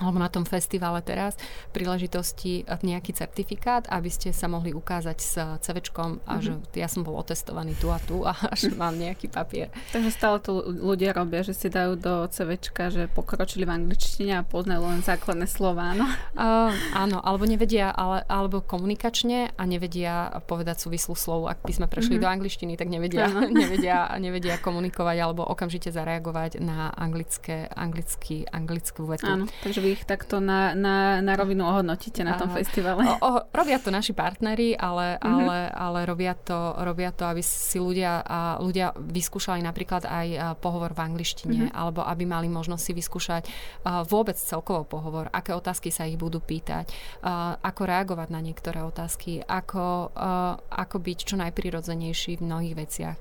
[0.00, 1.36] alebo na tom festivale teraz
[1.70, 6.44] príležitosti nejaký certifikát, aby ste sa mohli ukázať s CVčkom a mm-hmm.
[6.44, 9.68] že ja som bol otestovaný tu a tu a že mám nejaký papier.
[9.92, 14.46] Takže stále to ľudia robia, že si dajú do CVčka, že pokročili v angličtine a
[14.46, 16.08] poznajú len základné slova, áno?
[16.34, 21.44] Uh, áno, alebo nevedia, ale, alebo komunikačne a nevedia povedať súvislú slovu.
[21.50, 22.24] Ak by sme prešli mm-hmm.
[22.24, 23.28] do angličtiny, tak nevedia,
[23.62, 29.28] nevedia, nevedia komunikovať alebo okamžite zareagovať na anglické, anglický, anglickú vetu.
[29.28, 33.04] Áno, takže vy ich takto na, na, na rovinu ohodnotíte na tom a, festivale?
[33.06, 35.26] O, o, robia to naši partneri, ale, mm-hmm.
[35.26, 40.94] ale, ale robia, to, robia to, aby si ľudia, a ľudia vyskúšali napríklad aj pohovor
[40.94, 41.76] v angličtine, mm-hmm.
[41.76, 46.38] alebo aby mali možnosť si vyskúšať uh, vôbec celkovo pohovor, aké otázky sa ich budú
[46.38, 46.90] pýtať,
[47.22, 53.16] uh, ako reagovať na niektoré otázky, ako, uh, ako byť čo najprirodzenejší v mnohých veciach.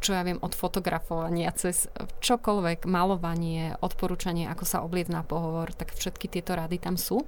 [0.00, 1.88] Čo ja viem, od fotografovania cez
[2.20, 7.24] čokoľvek, malovanie, odporúčanie, ako sa obliec na pohovor, tak všetky tieto rady tam sú.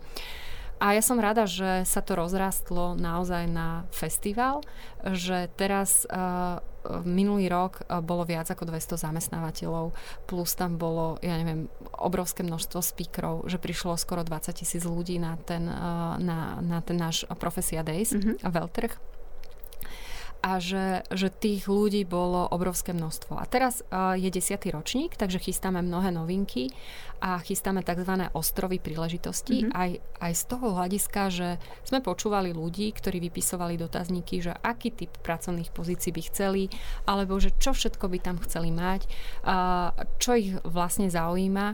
[0.76, 4.60] A ja som rada, že sa to rozrastlo naozaj na festival,
[5.00, 6.60] že teraz uh,
[7.00, 9.96] minulý rok uh, bolo viac ako 200 zamestnávateľov,
[10.28, 15.40] plus tam bolo, ja neviem, obrovské množstvo speakerov, že prišlo skoro 20 tisíc ľudí na
[15.40, 18.44] ten, uh, na, na ten náš Profesia Days, mm-hmm.
[18.44, 19.15] veľtrh
[20.42, 23.36] a že, že tých ľudí bolo obrovské množstvo.
[23.36, 26.70] A teraz uh, je desiatý ročník, takže chystáme mnohé novinky
[27.20, 28.28] a chystáme tzv.
[28.36, 29.64] ostrovy príležitosti.
[29.64, 29.72] Mm-hmm.
[29.72, 31.48] Aj, aj z toho hľadiska, že
[31.82, 36.68] sme počúvali ľudí, ktorí vypisovali dotazníky, že aký typ pracovných pozícií by chceli,
[37.08, 39.08] alebo že čo všetko by tam chceli mať,
[39.44, 41.72] uh, čo ich vlastne zaujíma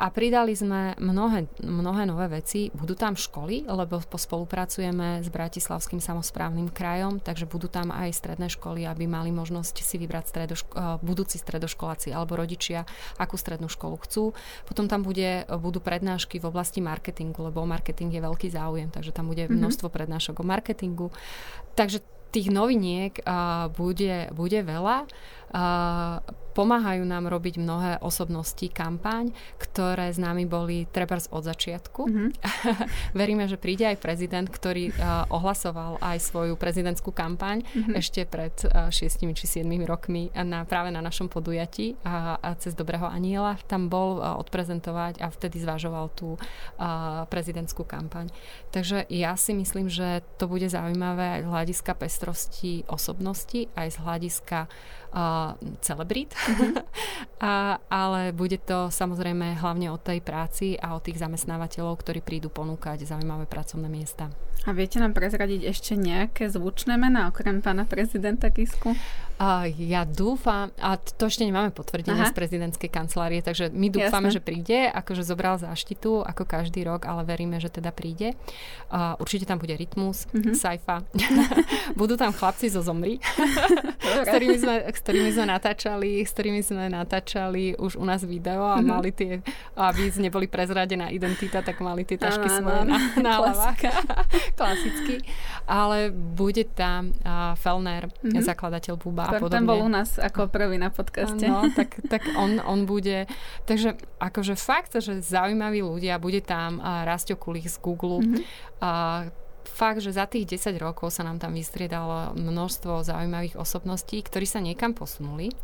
[0.00, 2.72] a pridali sme mnohé, mnohé nové veci.
[2.72, 8.88] Budú tam školy, lebo spolupracujeme s Bratislavským samozprávnym krajom, takže budú tam aj stredné školy,
[8.88, 12.88] aby mali možnosť si vybrať stredoško- eh, budúci stredoškoláci alebo rodičia,
[13.20, 14.32] akú strednú školu chcú.
[14.64, 19.28] Potom tam bude, budú prednášky v oblasti marketingu, lebo marketing je veľký záujem, takže tam
[19.28, 19.52] bude mhm.
[19.52, 21.12] množstvo prednášok o marketingu.
[21.76, 25.10] Takže tých noviniek uh, bude, bude veľa.
[26.50, 32.10] Pomáhajú nám robiť mnohé osobnosti kampaň, ktoré s nami boli trebárs od začiatku.
[32.10, 32.28] Mm-hmm.
[33.20, 37.94] Veríme, že príde aj prezident, ktorý uh, ohlasoval aj svoju prezidentskú kampaň mm-hmm.
[37.94, 42.74] ešte pred uh, 6 či 7 rokmi na, práve na našom podujatí a, a cez
[42.74, 43.54] Dobrého aniela.
[43.70, 48.26] Tam bol uh, odprezentovať a vtedy zvažoval tú uh, prezidentskú kampaň.
[48.74, 53.98] Takže ja si myslím, že to bude zaujímavé aj z hľadiska pestrosti osobnosti, aj z
[54.02, 54.99] hľadiska uh,
[55.82, 56.30] celebrit.
[56.34, 56.72] mm-hmm.
[57.50, 62.48] a, ale bude to samozrejme hlavne o tej práci a o tých zamestnávateľov, ktorí prídu
[62.48, 64.30] ponúkať zaujímavé pracovné miesta.
[64.68, 68.92] A viete nám prezradiť ešte nejaké zvučné mená okrem pána prezidenta Kisku?
[69.40, 74.36] A ja dúfam, a to ešte nemáme potvrdené z prezidentskej kancelárie, takže my dúfame, Jasne.
[74.36, 78.36] že príde, akože zobral záštitu, ako každý rok, ale veríme, že teda príde.
[78.92, 80.52] A určite tam bude Rytmus, mm-hmm.
[80.52, 81.08] Saifa.
[82.00, 83.16] Budú tam chlapci zo Zomri,
[84.04, 88.68] s, ktorými sme, s ktorými sme natáčali, s ktorými sme natáčali už u nás video
[88.68, 88.92] a mm-hmm.
[88.92, 89.40] mali tie,
[89.72, 93.88] aby neboli prezradená identita, tak mali tie tašky svoje na, na hlavách.
[94.60, 95.24] Klasicky.
[95.64, 98.44] Ale bude tam uh, Felner, mm-hmm.
[98.44, 99.62] zakladateľ Buba a podobne.
[99.62, 101.46] Ten bol u nás ako prvý na podcaste.
[101.46, 103.30] No, tak, tak on, on bude...
[103.70, 108.42] Takže akože fakt, že zaujímaví ľudia, bude tam uh, Rastio Kulich z Google, mm-hmm.
[108.82, 109.30] uh,
[109.70, 114.60] fakt, že za tých 10 rokov sa nám tam vystriedalo množstvo zaujímavých osobností, ktorí sa
[114.60, 115.54] niekam posunuli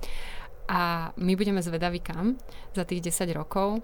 [0.66, 2.38] a my budeme zvedaví kam
[2.74, 3.82] za tých 10 rokov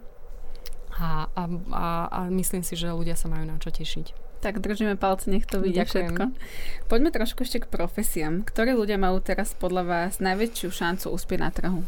[0.98, 1.42] a, a,
[1.72, 4.21] a, a myslím si, že ľudia sa majú na čo tešiť.
[4.42, 6.34] Tak držíme palce, nech to vidí všetko.
[6.90, 8.42] Poďme trošku ešte k profesiám.
[8.42, 11.86] Ktoré ľudia majú teraz podľa vás najväčšiu šancu uspieť na trhu?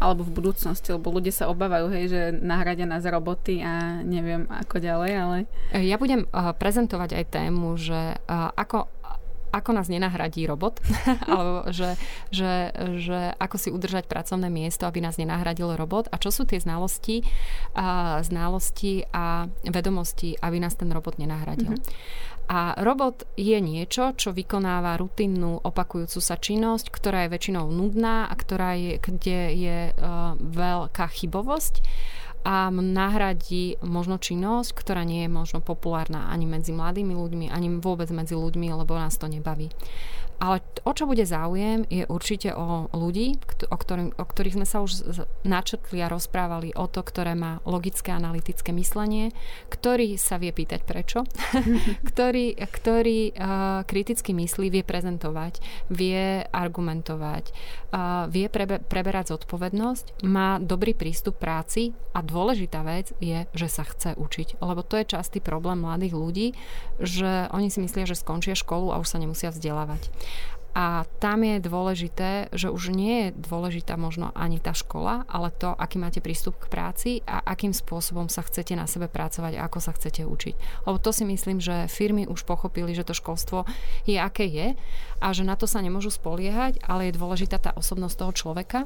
[0.00, 4.80] Alebo v budúcnosti, lebo ľudia sa obávajú, hej, že nahradia nás roboty a neviem ako
[4.80, 5.36] ďalej, ale...
[5.76, 8.88] Ja budem uh, prezentovať aj tému, že uh, ako
[9.56, 10.84] ako nás nenahradí robot,
[11.32, 11.96] alebo že,
[12.28, 16.60] že, že ako si udržať pracovné miesto, aby nás nenahradil robot a čo sú tie
[16.60, 17.24] znalosti,
[17.72, 21.72] a, znalosti a vedomosti, aby nás ten robot nenahradil.
[21.72, 22.34] Mm-hmm.
[22.46, 28.34] A robot je niečo, čo vykonáva rutinnú opakujúcu sa činnosť, ktorá je väčšinou nudná a
[28.38, 31.82] ktorá je, kde je uh, veľká chybovosť
[32.46, 38.06] a nahradí možno činnosť, ktorá nie je možno populárna ani medzi mladými ľuďmi, ani vôbec
[38.14, 39.74] medzi ľuďmi, lebo nás to nebaví.
[40.36, 43.40] Ale o čo bude záujem, je určite o ľudí,
[43.72, 45.16] o, ktorým, o ktorých sme sa už
[45.48, 49.32] načrtli a rozprávali, o to, ktoré má logické analytické myslenie,
[49.72, 51.24] ktorý sa vie pýtať prečo,
[52.12, 57.44] ktorý, ktorý uh, kriticky myslí, vie prezentovať, vie argumentovať,
[57.96, 63.88] uh, vie prebe, preberať zodpovednosť, má dobrý prístup práci a dôležitá vec je, že sa
[63.88, 64.60] chce učiť.
[64.60, 66.48] Lebo to je častý problém mladých ľudí,
[67.00, 70.08] že oni si myslia, že skončia školu a už sa nemusia vzdelávať.
[70.76, 75.72] A tam je dôležité, že už nie je dôležitá možno ani tá škola, ale to,
[75.72, 79.80] aký máte prístup k práci a akým spôsobom sa chcete na sebe pracovať a ako
[79.80, 80.84] sa chcete učiť.
[80.84, 83.64] Lebo to si myslím, že firmy už pochopili, že to školstvo
[84.04, 84.76] je aké je
[85.16, 88.84] a že na to sa nemôžu spoliehať, ale je dôležitá tá osobnosť toho človeka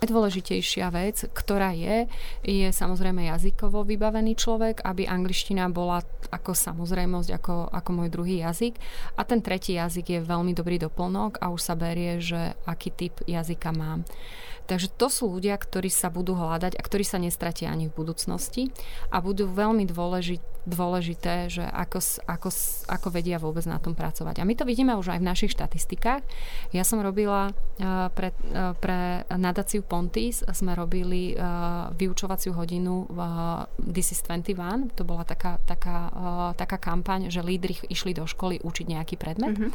[0.00, 2.08] Najdôležitejšia vec, ktorá je,
[2.40, 6.00] je samozrejme jazykovo vybavený človek, aby angličtina bola
[6.32, 8.80] ako samozrejmosť, ako, ako môj druhý jazyk.
[9.20, 13.20] A ten tretí jazyk je veľmi dobrý doplnok a už sa berie, že aký typ
[13.28, 14.08] jazyka mám.
[14.70, 18.70] Takže to sú ľudia, ktorí sa budú hľadať a ktorí sa nestratia ani v budúcnosti
[19.10, 21.98] a budú veľmi dôležit, dôležité, že ako,
[22.30, 22.48] ako,
[22.86, 24.38] ako vedia vôbec na tom pracovať.
[24.38, 26.22] A my to vidíme už aj v našich štatistikách.
[26.70, 33.18] Ja som robila uh, pre, uh, pre nadáciu Pontis, sme robili uh, vyučovaciu hodinu v
[33.82, 36.06] This is 21, to bola taká, taká,
[36.54, 39.58] taká kampaň, že lídry išli do školy učiť nejaký predmet.
[39.58, 39.70] Mm-hmm.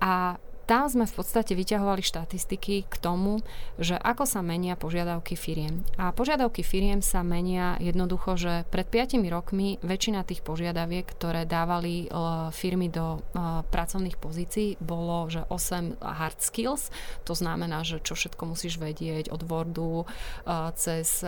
[0.00, 3.42] A tam sme v podstate vyťahovali štatistiky k tomu,
[3.74, 5.82] že ako sa menia požiadavky firiem.
[5.98, 12.06] A požiadavky firiem sa menia jednoducho, že pred 5 rokmi väčšina tých požiadaviek, ktoré dávali
[12.06, 16.94] uh, firmy do uh, pracovných pozícií, bolo, že 8 hard skills,
[17.26, 21.26] to znamená, že čo všetko musíš vedieť od Wordu uh, cez,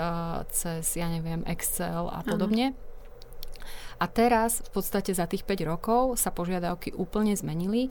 [0.54, 2.78] cez, ja neviem, Excel a podobne.
[2.78, 2.90] Uh-huh.
[4.02, 7.86] A teraz v podstate za tých 5 rokov sa požiadavky úplne zmenili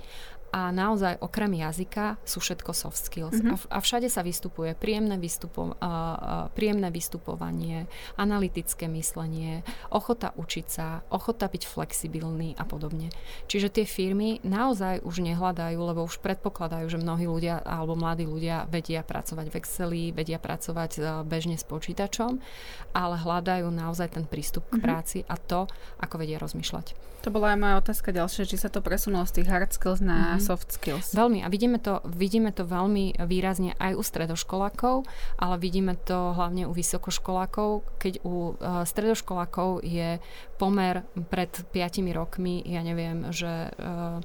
[0.52, 3.40] a naozaj okrem jazyka sú všetko soft skills.
[3.40, 3.72] Mm-hmm.
[3.72, 7.88] A, a všade sa vystupuje príjemné, vystupo, uh, príjemné vystupovanie,
[8.20, 9.64] analytické myslenie,
[9.96, 13.08] ochota učiť sa, ochota byť flexibilný a podobne.
[13.48, 18.68] Čiže tie firmy naozaj už nehľadajú, lebo už predpokladajú, že mnohí ľudia alebo mladí ľudia
[18.68, 22.44] vedia pracovať v Exceli, vedia pracovať uh, bežne s počítačom,
[22.92, 24.84] ale hľadajú naozaj ten prístup k mm-hmm.
[24.84, 25.72] práci a to,
[26.04, 27.12] ako vedia rozmýšľať.
[27.22, 30.18] To bola aj moja otázka ďalšia, či sa to presunulo z tých hard skills na
[30.18, 30.41] mm-hmm.
[30.42, 31.14] Soft skills.
[31.14, 31.46] Veľmi.
[31.46, 34.96] A vidíme to, vidíme to veľmi výrazne aj u stredoškolákov,
[35.38, 40.18] ale vidíme to hlavne u vysokoškolákov, keď u uh, stredoškolákov je
[40.58, 44.20] pomer pred 5 rokmi, ja neviem, že uh,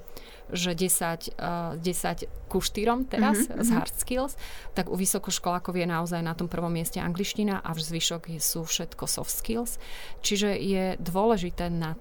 [0.53, 3.67] že 10, uh, 10 ku 4 teraz mm-hmm.
[3.67, 4.33] z hard skills,
[4.73, 9.05] tak u vysokoškolákov je naozaj na tom prvom mieste angličtina a v zvyšok sú všetko
[9.11, 9.83] soft skills.
[10.23, 11.99] Čiže je dôležité na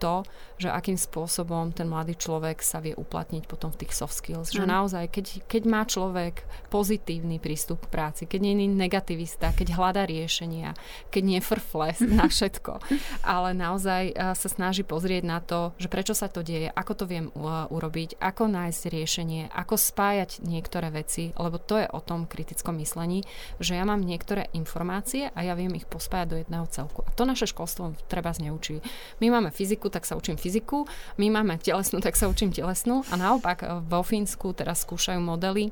[0.00, 0.24] to,
[0.56, 4.52] že akým spôsobom ten mladý človek sa vie uplatniť potom v tých soft skills.
[4.52, 9.76] Že naozaj, keď, keď má človek pozitívny prístup k práci, keď nie je negativista, keď
[9.76, 10.72] hľadá riešenia,
[11.12, 12.80] keď nie frfle na všetko,
[13.20, 17.26] ale naozaj sa snaží pozrieť na to, že prečo sa to deje, ako to viem
[17.36, 17.79] urobiť,
[18.20, 23.24] ako nájsť riešenie, ako spájať niektoré veci, lebo to je o tom kritickom myslení,
[23.62, 27.06] že ja mám niektoré informácie a ja viem ich pospájať do jedného celku.
[27.06, 28.84] A to naše školstvo treba zneučí.
[29.24, 30.84] My máme fyziku, tak sa učím fyziku,
[31.16, 35.70] my máme telesnú, tak sa učím telesnú a naopak e, vo Fínsku teraz skúšajú modely,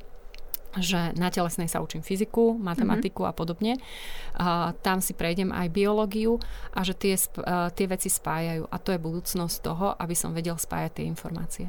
[0.77, 3.33] že na telesnej sa učím fyziku, matematiku mm-hmm.
[3.33, 3.73] a podobne.
[4.37, 6.37] A tam si prejdem aj biológiu
[6.77, 8.69] a že tie, uh, tie veci spájajú.
[8.69, 11.67] A to je budúcnosť toho, aby som vedel spájať tie informácie.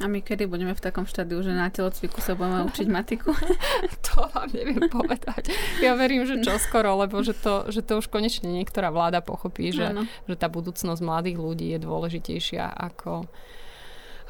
[0.00, 3.36] A my kedy budeme v takom štádiu, že na telocviku sa budeme učiť matiku?
[4.08, 5.52] to vám neviem povedať.
[5.84, 9.68] Ja verím, že čo skoro, lebo že to, že to už konečne niektorá vláda pochopí,
[9.68, 9.92] že,
[10.24, 13.28] že tá budúcnosť mladých ľudí je dôležitejšia ako,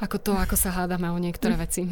[0.03, 1.87] ako to, ako sa hádame o niektoré veci.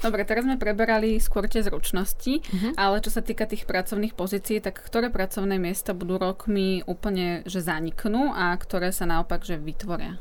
[0.00, 2.72] Dobre, teraz sme preberali skôr tie zručnosti, uh-huh.
[2.80, 7.60] ale čo sa týka tých pracovných pozícií, tak ktoré pracovné miesta budú rokmi úplne, že
[7.60, 10.16] zaniknú a ktoré sa naopak, že vytvoria?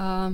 [0.00, 0.32] Uh,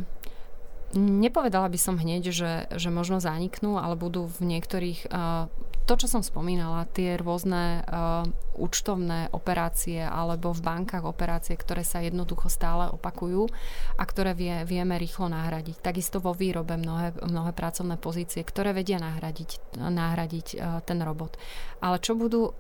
[0.93, 5.09] Nepovedala by som hneď, že, že možno zaniknú, ale budú v niektorých...
[5.09, 5.49] Uh,
[5.83, 8.23] to, čo som spomínala, tie rôzne uh,
[8.55, 13.51] účtovné operácie alebo v bankách operácie, ktoré sa jednoducho stále opakujú
[13.99, 15.81] a ktoré vie, vieme rýchlo nahradiť.
[15.81, 21.41] Takisto vo výrobe mnohé, mnohé pracovné pozície, ktoré vedia nahradiť, nahradiť uh, ten robot.
[21.83, 22.55] Ale čo budú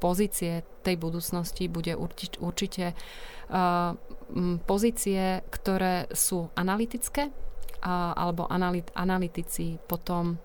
[0.00, 1.92] pozície tej budúcnosti, bude
[2.40, 2.96] určite,
[4.64, 7.28] pozície, ktoré sú analytické,
[7.84, 8.48] alebo
[8.96, 10.40] analytici, potom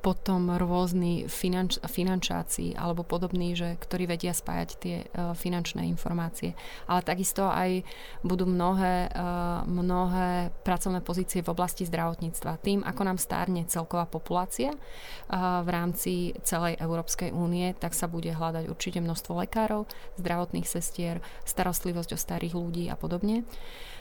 [0.00, 6.56] potom rôzni finanč, finančáci alebo podobní, že, ktorí vedia spájať tie uh, finančné informácie.
[6.88, 7.84] Ale takisto aj
[8.24, 12.64] budú mnohé, uh, mnohé pracovné pozície v oblasti zdravotníctva.
[12.64, 16.12] Tým, ako nám stárne celková populácia uh, v rámci
[16.48, 19.84] celej Európskej únie, tak sa bude hľadať určite množstvo lekárov,
[20.16, 23.44] zdravotných sestier, starostlivosť o starých ľudí a podobne.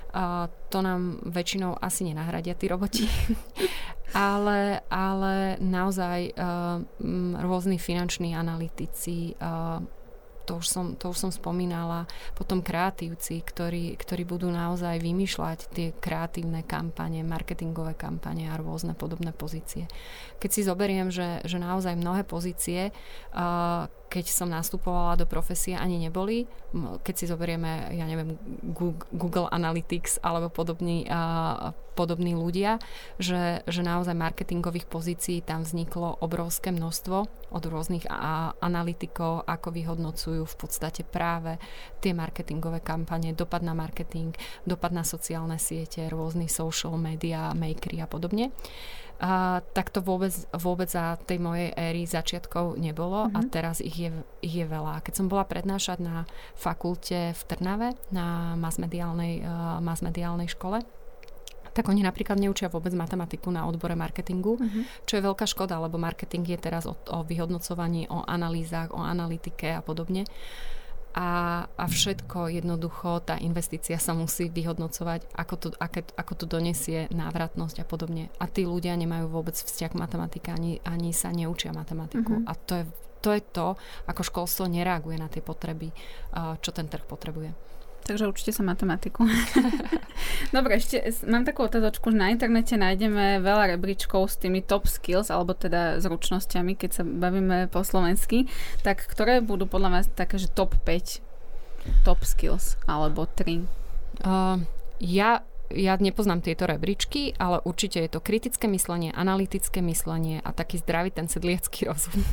[0.09, 3.05] A to nám väčšinou asi nenahradia tí roboti.
[4.13, 6.81] ale, ale naozaj uh,
[7.43, 9.83] rôzni finanční analytici, uh,
[10.49, 15.87] to už som, to už som spomínala, potom kreatívci, ktorí, ktorí budú naozaj vymýšľať tie
[15.93, 19.85] kreatívne kampane, marketingové kampane a rôzne podobné pozície.
[20.41, 26.01] Keď si zoberiem, že, že naozaj mnohé pozície, uh, keď som nastupovala do profesie, ani
[26.01, 26.49] neboli.
[27.05, 28.35] Keď si zoberieme, ja neviem,
[29.13, 32.81] Google Analytics alebo podobní, uh, podobní ľudia,
[33.21, 37.17] že, že naozaj marketingových pozícií tam vzniklo obrovské množstvo
[37.53, 41.61] od rôznych a, analytikov, ako vyhodnocujú v podstate práve
[42.01, 44.33] tie marketingové kampane, dopad na marketing,
[44.65, 48.49] dopad na sociálne siete, rôzny social media, makery a podobne.
[49.19, 53.35] A, tak to vôbec, vôbec za tej mojej éry začiatkov nebolo mm-hmm.
[53.35, 53.49] a mhm.
[53.51, 55.03] teraz ich je, ich je veľa.
[55.03, 56.23] Keď som bola prednášať na
[56.55, 60.79] fakulte v Trnave, na masmediálnej, uh, masmediálnej škole,
[61.75, 65.05] tak oni napríklad neučia vôbec matematiku na odbore marketingu, mm-hmm.
[65.05, 69.77] čo je veľká škoda, lebo marketing je teraz o, o vyhodnocovaní, o analýzach, o analytike
[69.77, 70.25] a podobne
[71.13, 77.09] a, a všetko jednoducho, tá investícia sa musí vyhodnocovať, ako to, aké, ako to donesie
[77.09, 78.29] návratnosť a podobne.
[78.37, 82.45] A tí ľudia nemajú vôbec vzťah k matematike, ani, ani sa neučia matematiku.
[82.45, 82.49] Mm-hmm.
[82.49, 82.83] A to je,
[83.25, 83.67] to je to,
[84.05, 85.89] ako školstvo nereaguje na tie potreby,
[86.61, 87.51] čo ten trh potrebuje.
[88.09, 89.21] Takže učite sa matematiku.
[90.55, 90.97] Dobre, ešte
[91.29, 96.01] mám takú otázočku, že na internete nájdeme veľa rebríčkov s tými top skills, alebo teda
[96.01, 98.49] zručnosťami, keď sa bavíme po slovensky.
[98.81, 101.21] Tak ktoré budú podľa vás také, že top 5
[102.01, 103.61] top skills, alebo 3?
[104.25, 104.57] Uh,
[104.97, 110.81] ja ja nepoznám tieto rebríčky, ale určite je to kritické myslenie, analytické myslenie a taký
[110.81, 112.25] zdravý ten sedliecký rozum.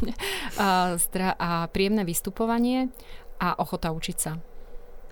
[0.57, 2.89] a, zdra- a príjemné vystupovanie
[3.37, 4.41] a ochota učiť sa.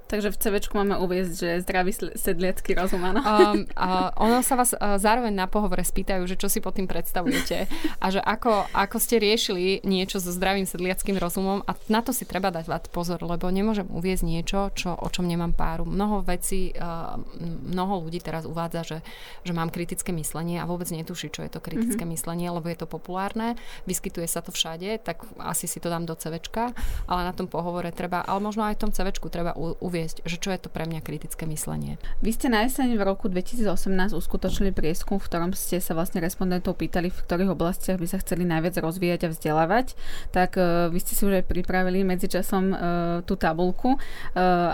[0.05, 3.25] Takže v CV máme uviezť, že zdravý sedliacký rozum, áno.
[3.25, 6.85] Um, uh, ono sa vás uh, zároveň na pohovore spýtajú, že čo si pod tým
[6.85, 7.65] predstavujete
[8.05, 12.29] a že ako, ako ste riešili niečo so zdravým sedliackým rozumom a na to si
[12.29, 15.89] treba dať pozor, lebo nemôžem uviezť niečo, čo, o čom nemám páru.
[15.89, 17.17] Mnoho vecí, uh,
[17.65, 18.99] mnoho ľudí teraz uvádza, že,
[19.41, 22.13] že mám kritické myslenie a vôbec netuší, čo je to kritické mm-hmm.
[22.13, 23.57] myslenie, lebo je to populárne,
[23.89, 26.77] vyskytuje sa to všade, tak asi si to dám do CVčka,
[27.09, 30.43] ale na tom pohovore treba, ale možno aj v tom CVčku treba u, uviesť, že
[30.43, 32.03] čo je to pre mňa kritické myslenie.
[32.19, 36.75] Vy ste na jeseň v roku 2018 uskutočnili prieskum, v ktorom ste sa vlastne respondentov
[36.83, 39.95] pýtali, v ktorých oblastiach by sa chceli najviac rozvíjať a vzdelávať.
[40.35, 42.79] Tak uh, vy ste si už aj pripravili medzičasom uh,
[43.23, 44.03] tú tabulku uh,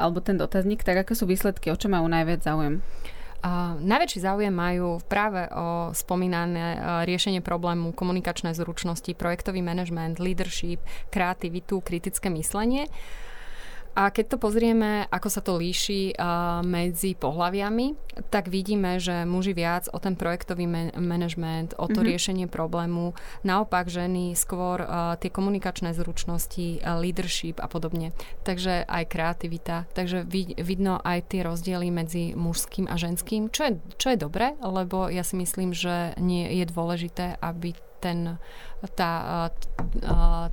[0.01, 0.81] alebo ten dotazník.
[0.81, 2.81] Tak aké sú výsledky, o čo majú najviac záujem?
[3.41, 10.81] Uh, najväčší záujem majú práve o spomínané uh, riešenie problému, komunikačné zručnosti, projektový manažment, leadership,
[11.13, 12.89] kreativitu, kritické myslenie.
[12.89, 13.29] Uh,
[13.95, 19.53] a keď to pozrieme, ako sa to líši uh, medzi pohľaviami, tak vidíme, že muži
[19.53, 22.11] viac o ten projektový man- management, o to mm-hmm.
[22.11, 28.15] riešenie problému, naopak ženy skôr uh, tie komunikačné zručnosti, uh, leadership a podobne.
[28.47, 29.91] Takže aj kreativita.
[29.91, 34.55] Takže vid- vidno aj tie rozdiely medzi mužským a ženským, čo je, čo je dobré,
[34.63, 38.41] lebo ja si myslím, že nie je dôležité, aby ten,
[38.97, 39.13] tá,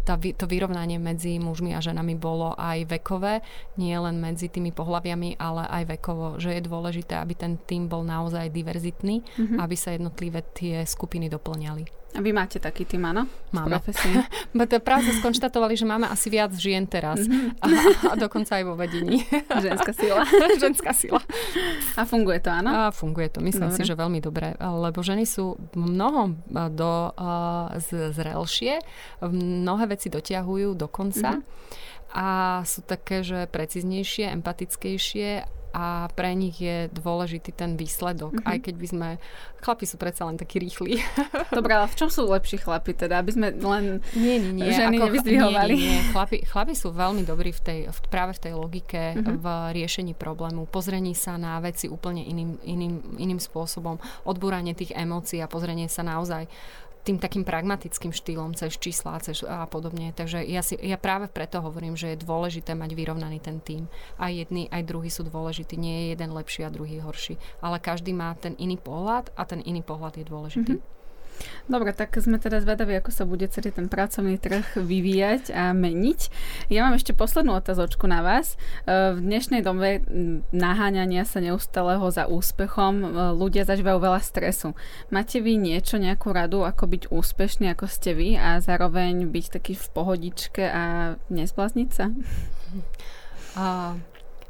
[0.03, 3.39] tá, to vyrovnanie medzi mužmi a ženami bolo aj vekové,
[3.79, 8.03] nie len medzi tými pohľaviami, ale aj vekovo, že je dôležité, aby ten tým bol
[8.03, 9.57] naozaj diverzitný, mm-hmm.
[9.63, 12.07] aby sa jednotlivé tie skupiny doplňali.
[12.16, 13.28] A vy máte taký tým, áno?
[13.51, 13.84] Máme.
[14.80, 17.20] práve skonštatovali, že máme asi viac žien teraz.
[17.20, 17.60] Mm-hmm.
[17.60, 17.68] A,
[18.10, 19.28] a dokonca aj vo vedení.
[19.66, 20.24] Ženská sila.
[20.64, 21.22] Ženská sila.
[21.99, 22.70] A funguje to, áno?
[22.72, 23.43] A funguje to.
[23.43, 23.78] Myslím dobre.
[23.78, 24.55] si, že veľmi dobre.
[24.58, 26.34] Lebo ženy sú mnoho
[26.72, 28.80] do, uh, zrelšie,
[29.22, 31.38] mnohé veci dotiahujú do konca.
[31.38, 31.86] Mm-hmm
[32.18, 38.49] a sú také, že preciznejšie, empatickejšie a pre nich je dôležitý ten výsledok, mm-hmm.
[38.49, 39.09] aj keď by sme,
[39.61, 40.97] chlapi sú predsa len takí rýchli.
[41.57, 44.97] Dobre, ale v čom sú lepší chlapi teda, aby sme len nie, nie, nie, ženy
[44.97, 45.73] ako, nevyzdvihovali?
[45.78, 46.09] Nie, nie, nie.
[46.09, 49.38] Chlapi, chlapi sú veľmi dobrí v tej, v, práve v tej logike, mm-hmm.
[49.38, 49.45] v
[49.78, 55.51] riešení problému, pozrení sa na veci úplne iným, iným, iným spôsobom, odbúranie tých emócií a
[55.51, 56.49] pozrenie sa naozaj
[57.08, 60.12] tým takým pragmatickým štýlom cez čísla cez a podobne.
[60.12, 63.88] Takže ja, si, ja práve preto hovorím, že je dôležité mať vyrovnaný ten tým.
[64.20, 65.80] Aj jedni, aj druhý sú dôležití.
[65.80, 67.39] Nie je jeden lepší a druhý horší.
[67.64, 70.76] Ale každý má ten iný pohľad a ten iný pohľad je dôležitý.
[70.76, 70.96] Mm-hmm.
[71.67, 76.19] Dobre, tak sme teda zvedaví, ako sa bude celý ten pracovný trh vyvíjať a meniť.
[76.71, 78.55] Ja mám ešte poslednú otázočku na vás.
[78.88, 80.01] E, v dnešnej dobe
[80.55, 84.73] naháňania sa neustáleho za úspechom e, ľudia zažívajú veľa stresu.
[85.11, 89.73] Máte vy niečo, nejakú radu, ako byť úspešný, ako ste vy a zároveň byť taký
[89.75, 90.83] v pohodičke a
[91.27, 92.05] nezblázniť sa?
[93.57, 93.97] Uh,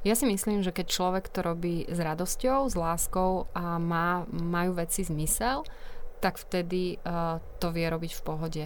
[0.07, 4.79] ja si myslím, že keď človek to robí s radosťou, s láskou a má, majú
[4.79, 5.67] veci zmysel,
[6.20, 8.63] tak vtedy uh, to vie robiť v pohode.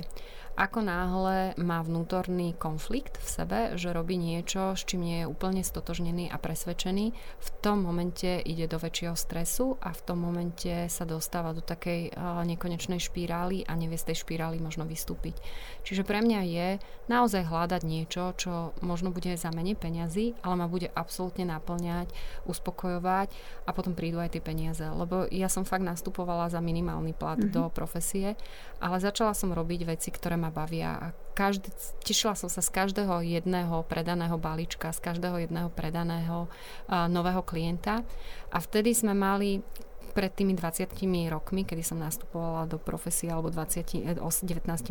[0.59, 5.63] Ako náhle má vnútorný konflikt v sebe, že robí niečo, s čím nie je úplne
[5.63, 11.07] stotožnený a presvedčený, v tom momente ide do väčšieho stresu a v tom momente sa
[11.07, 15.39] dostáva do takej uh, nekonečnej špirály a nevie z tej špirály možno vystúpiť.
[15.87, 16.67] Čiže pre mňa je
[17.07, 22.11] naozaj hľadať niečo, čo možno bude za menej peňazí, ale ma bude absolútne naplňať,
[22.43, 23.31] uspokojovať
[23.63, 24.83] a potom prídu aj tie peniaze.
[24.83, 27.55] Lebo ja som fakt nastupovala za minimálny plat mm-hmm.
[27.55, 28.35] do profesie,
[28.83, 31.71] ale začala som robiť veci, ktoré ma bavia každý,
[32.03, 38.03] tešila som sa z každého jedného predaného balíčka, z každého jedného predaného uh, nového klienta.
[38.51, 39.63] A vtedy sme mali
[40.11, 40.91] pred tými 20
[41.31, 44.19] rokmi, kedy som nastupovala do profesie, alebo 20, 19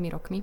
[0.08, 0.40] rokmi,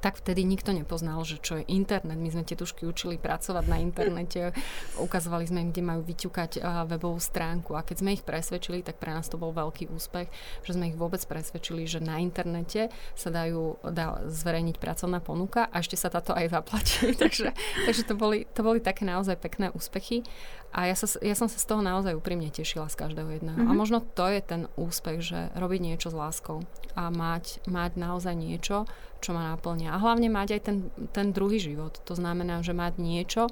[0.00, 2.18] tak vtedy nikto nepoznal, že čo je internet.
[2.18, 4.50] My sme tetušky učili pracovať na internete,
[5.06, 9.14] ukazovali sme im, kde majú vyťukať webovú stránku a keď sme ich presvedčili, tak pre
[9.14, 10.28] nás to bol veľký úspech,
[10.66, 15.84] že sme ich vôbec presvedčili, že na internete sa dajú dá zverejniť pracovná ponuka a
[15.84, 17.12] ešte sa táto aj zaplatí.
[17.22, 17.52] takže
[17.86, 20.22] takže to, boli, to boli také naozaj pekné úspechy
[20.70, 23.58] a ja, sa, ja som sa z toho naozaj úprimne tešila z každého jedného.
[23.58, 23.70] Mm-hmm.
[23.70, 23.80] A mhm.
[23.80, 26.62] možno to je ten úspech, že robiť niečo s láskou
[26.94, 28.86] a mať, mať naozaj niečo,
[29.18, 29.94] čo ma naplňa.
[29.94, 30.76] A hlavne mať aj ten,
[31.10, 31.98] ten druhý život.
[32.06, 33.50] To znamená, že mať niečo,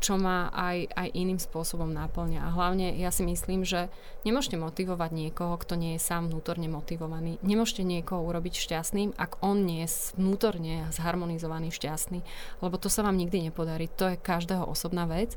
[0.00, 2.40] čo ma aj, aj iným spôsobom naplňa.
[2.40, 3.92] A hlavne ja si myslím, že
[4.24, 7.36] nemôžete motivovať niekoho, kto nie je sám vnútorne motivovaný.
[7.44, 12.24] Nemôžete niekoho urobiť šťastným, ak on nie je vnútorne zharmonizovaný, šťastný.
[12.64, 13.92] Lebo to sa vám nikdy nepodarí.
[14.00, 15.36] To je každého osobná vec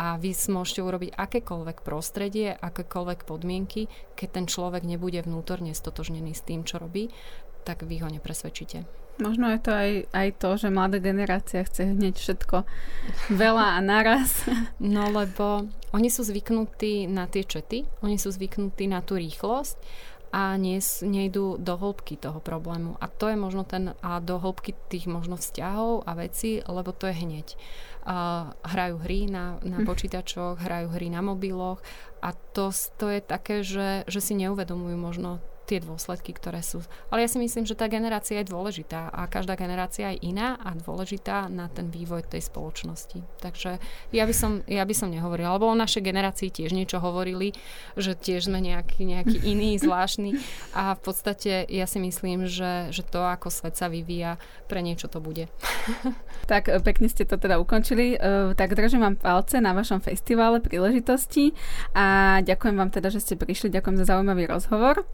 [0.00, 3.84] a vy môžete urobiť akékoľvek prostredie, akékoľvek podmienky,
[4.16, 7.12] keď ten človek nebude vnútorne stotožnený s tým, čo robí,
[7.68, 8.88] tak vy ho nepresvedčíte.
[9.20, 12.64] Možno je to aj, aj to, že mladá generácia chce hneď všetko
[13.36, 14.48] veľa a naraz.
[14.80, 19.76] No lebo oni sú zvyknutí na tie čety, oni sú zvyknutí na tú rýchlosť
[20.30, 22.94] a nie, nejdú do hĺbky toho problému.
[23.02, 27.10] A to je možno ten, a do hĺbky tých možno vzťahov a veci, lebo to
[27.10, 27.48] je hneď.
[28.00, 29.86] Uh, hrajú hry na, na hm.
[29.86, 31.84] počítačoch, hrajú hry na mobiloch
[32.24, 36.82] a to, to je také, že, že si neuvedomujú možno tie dôsledky, ktoré sú.
[37.14, 40.74] Ale ja si myslím, že tá generácia je dôležitá a každá generácia je iná a
[40.74, 43.22] dôležitá na ten vývoj tej spoločnosti.
[43.38, 43.78] Takže
[44.10, 47.54] ja by som, ja by som nehovorila, lebo o našej generácii tiež niečo hovorili,
[47.94, 50.42] že tiež sme nejaký, nejaký iný, zvláštny
[50.74, 55.06] a v podstate ja si myslím, že, že to, ako svet sa vyvíja, pre niečo
[55.06, 55.46] to bude.
[56.50, 58.18] tak e, pekne ste to teda ukončili.
[58.18, 61.54] Uh, tak držím vám palce na vašom festivále príležitosti
[61.94, 63.70] a ďakujem vám teda, že ste prišli.
[63.70, 65.06] Ďakujem za zaujímavý rozhovor.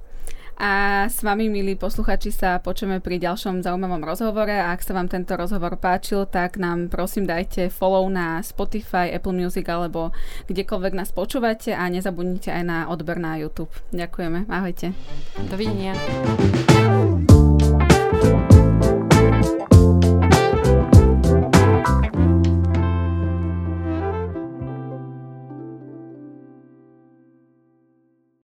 [0.57, 5.05] A s vami, milí posluchači, sa počujeme pri ďalšom zaujímavom rozhovore a ak sa vám
[5.05, 10.17] tento rozhovor páčil, tak nám prosím dajte follow na Spotify, Apple Music alebo
[10.49, 13.71] kdekoľvek nás počúvate a nezabudnite aj na odber na YouTube.
[13.93, 14.49] Ďakujeme.
[14.49, 14.97] Ahojte.
[15.45, 15.93] Dovidenia.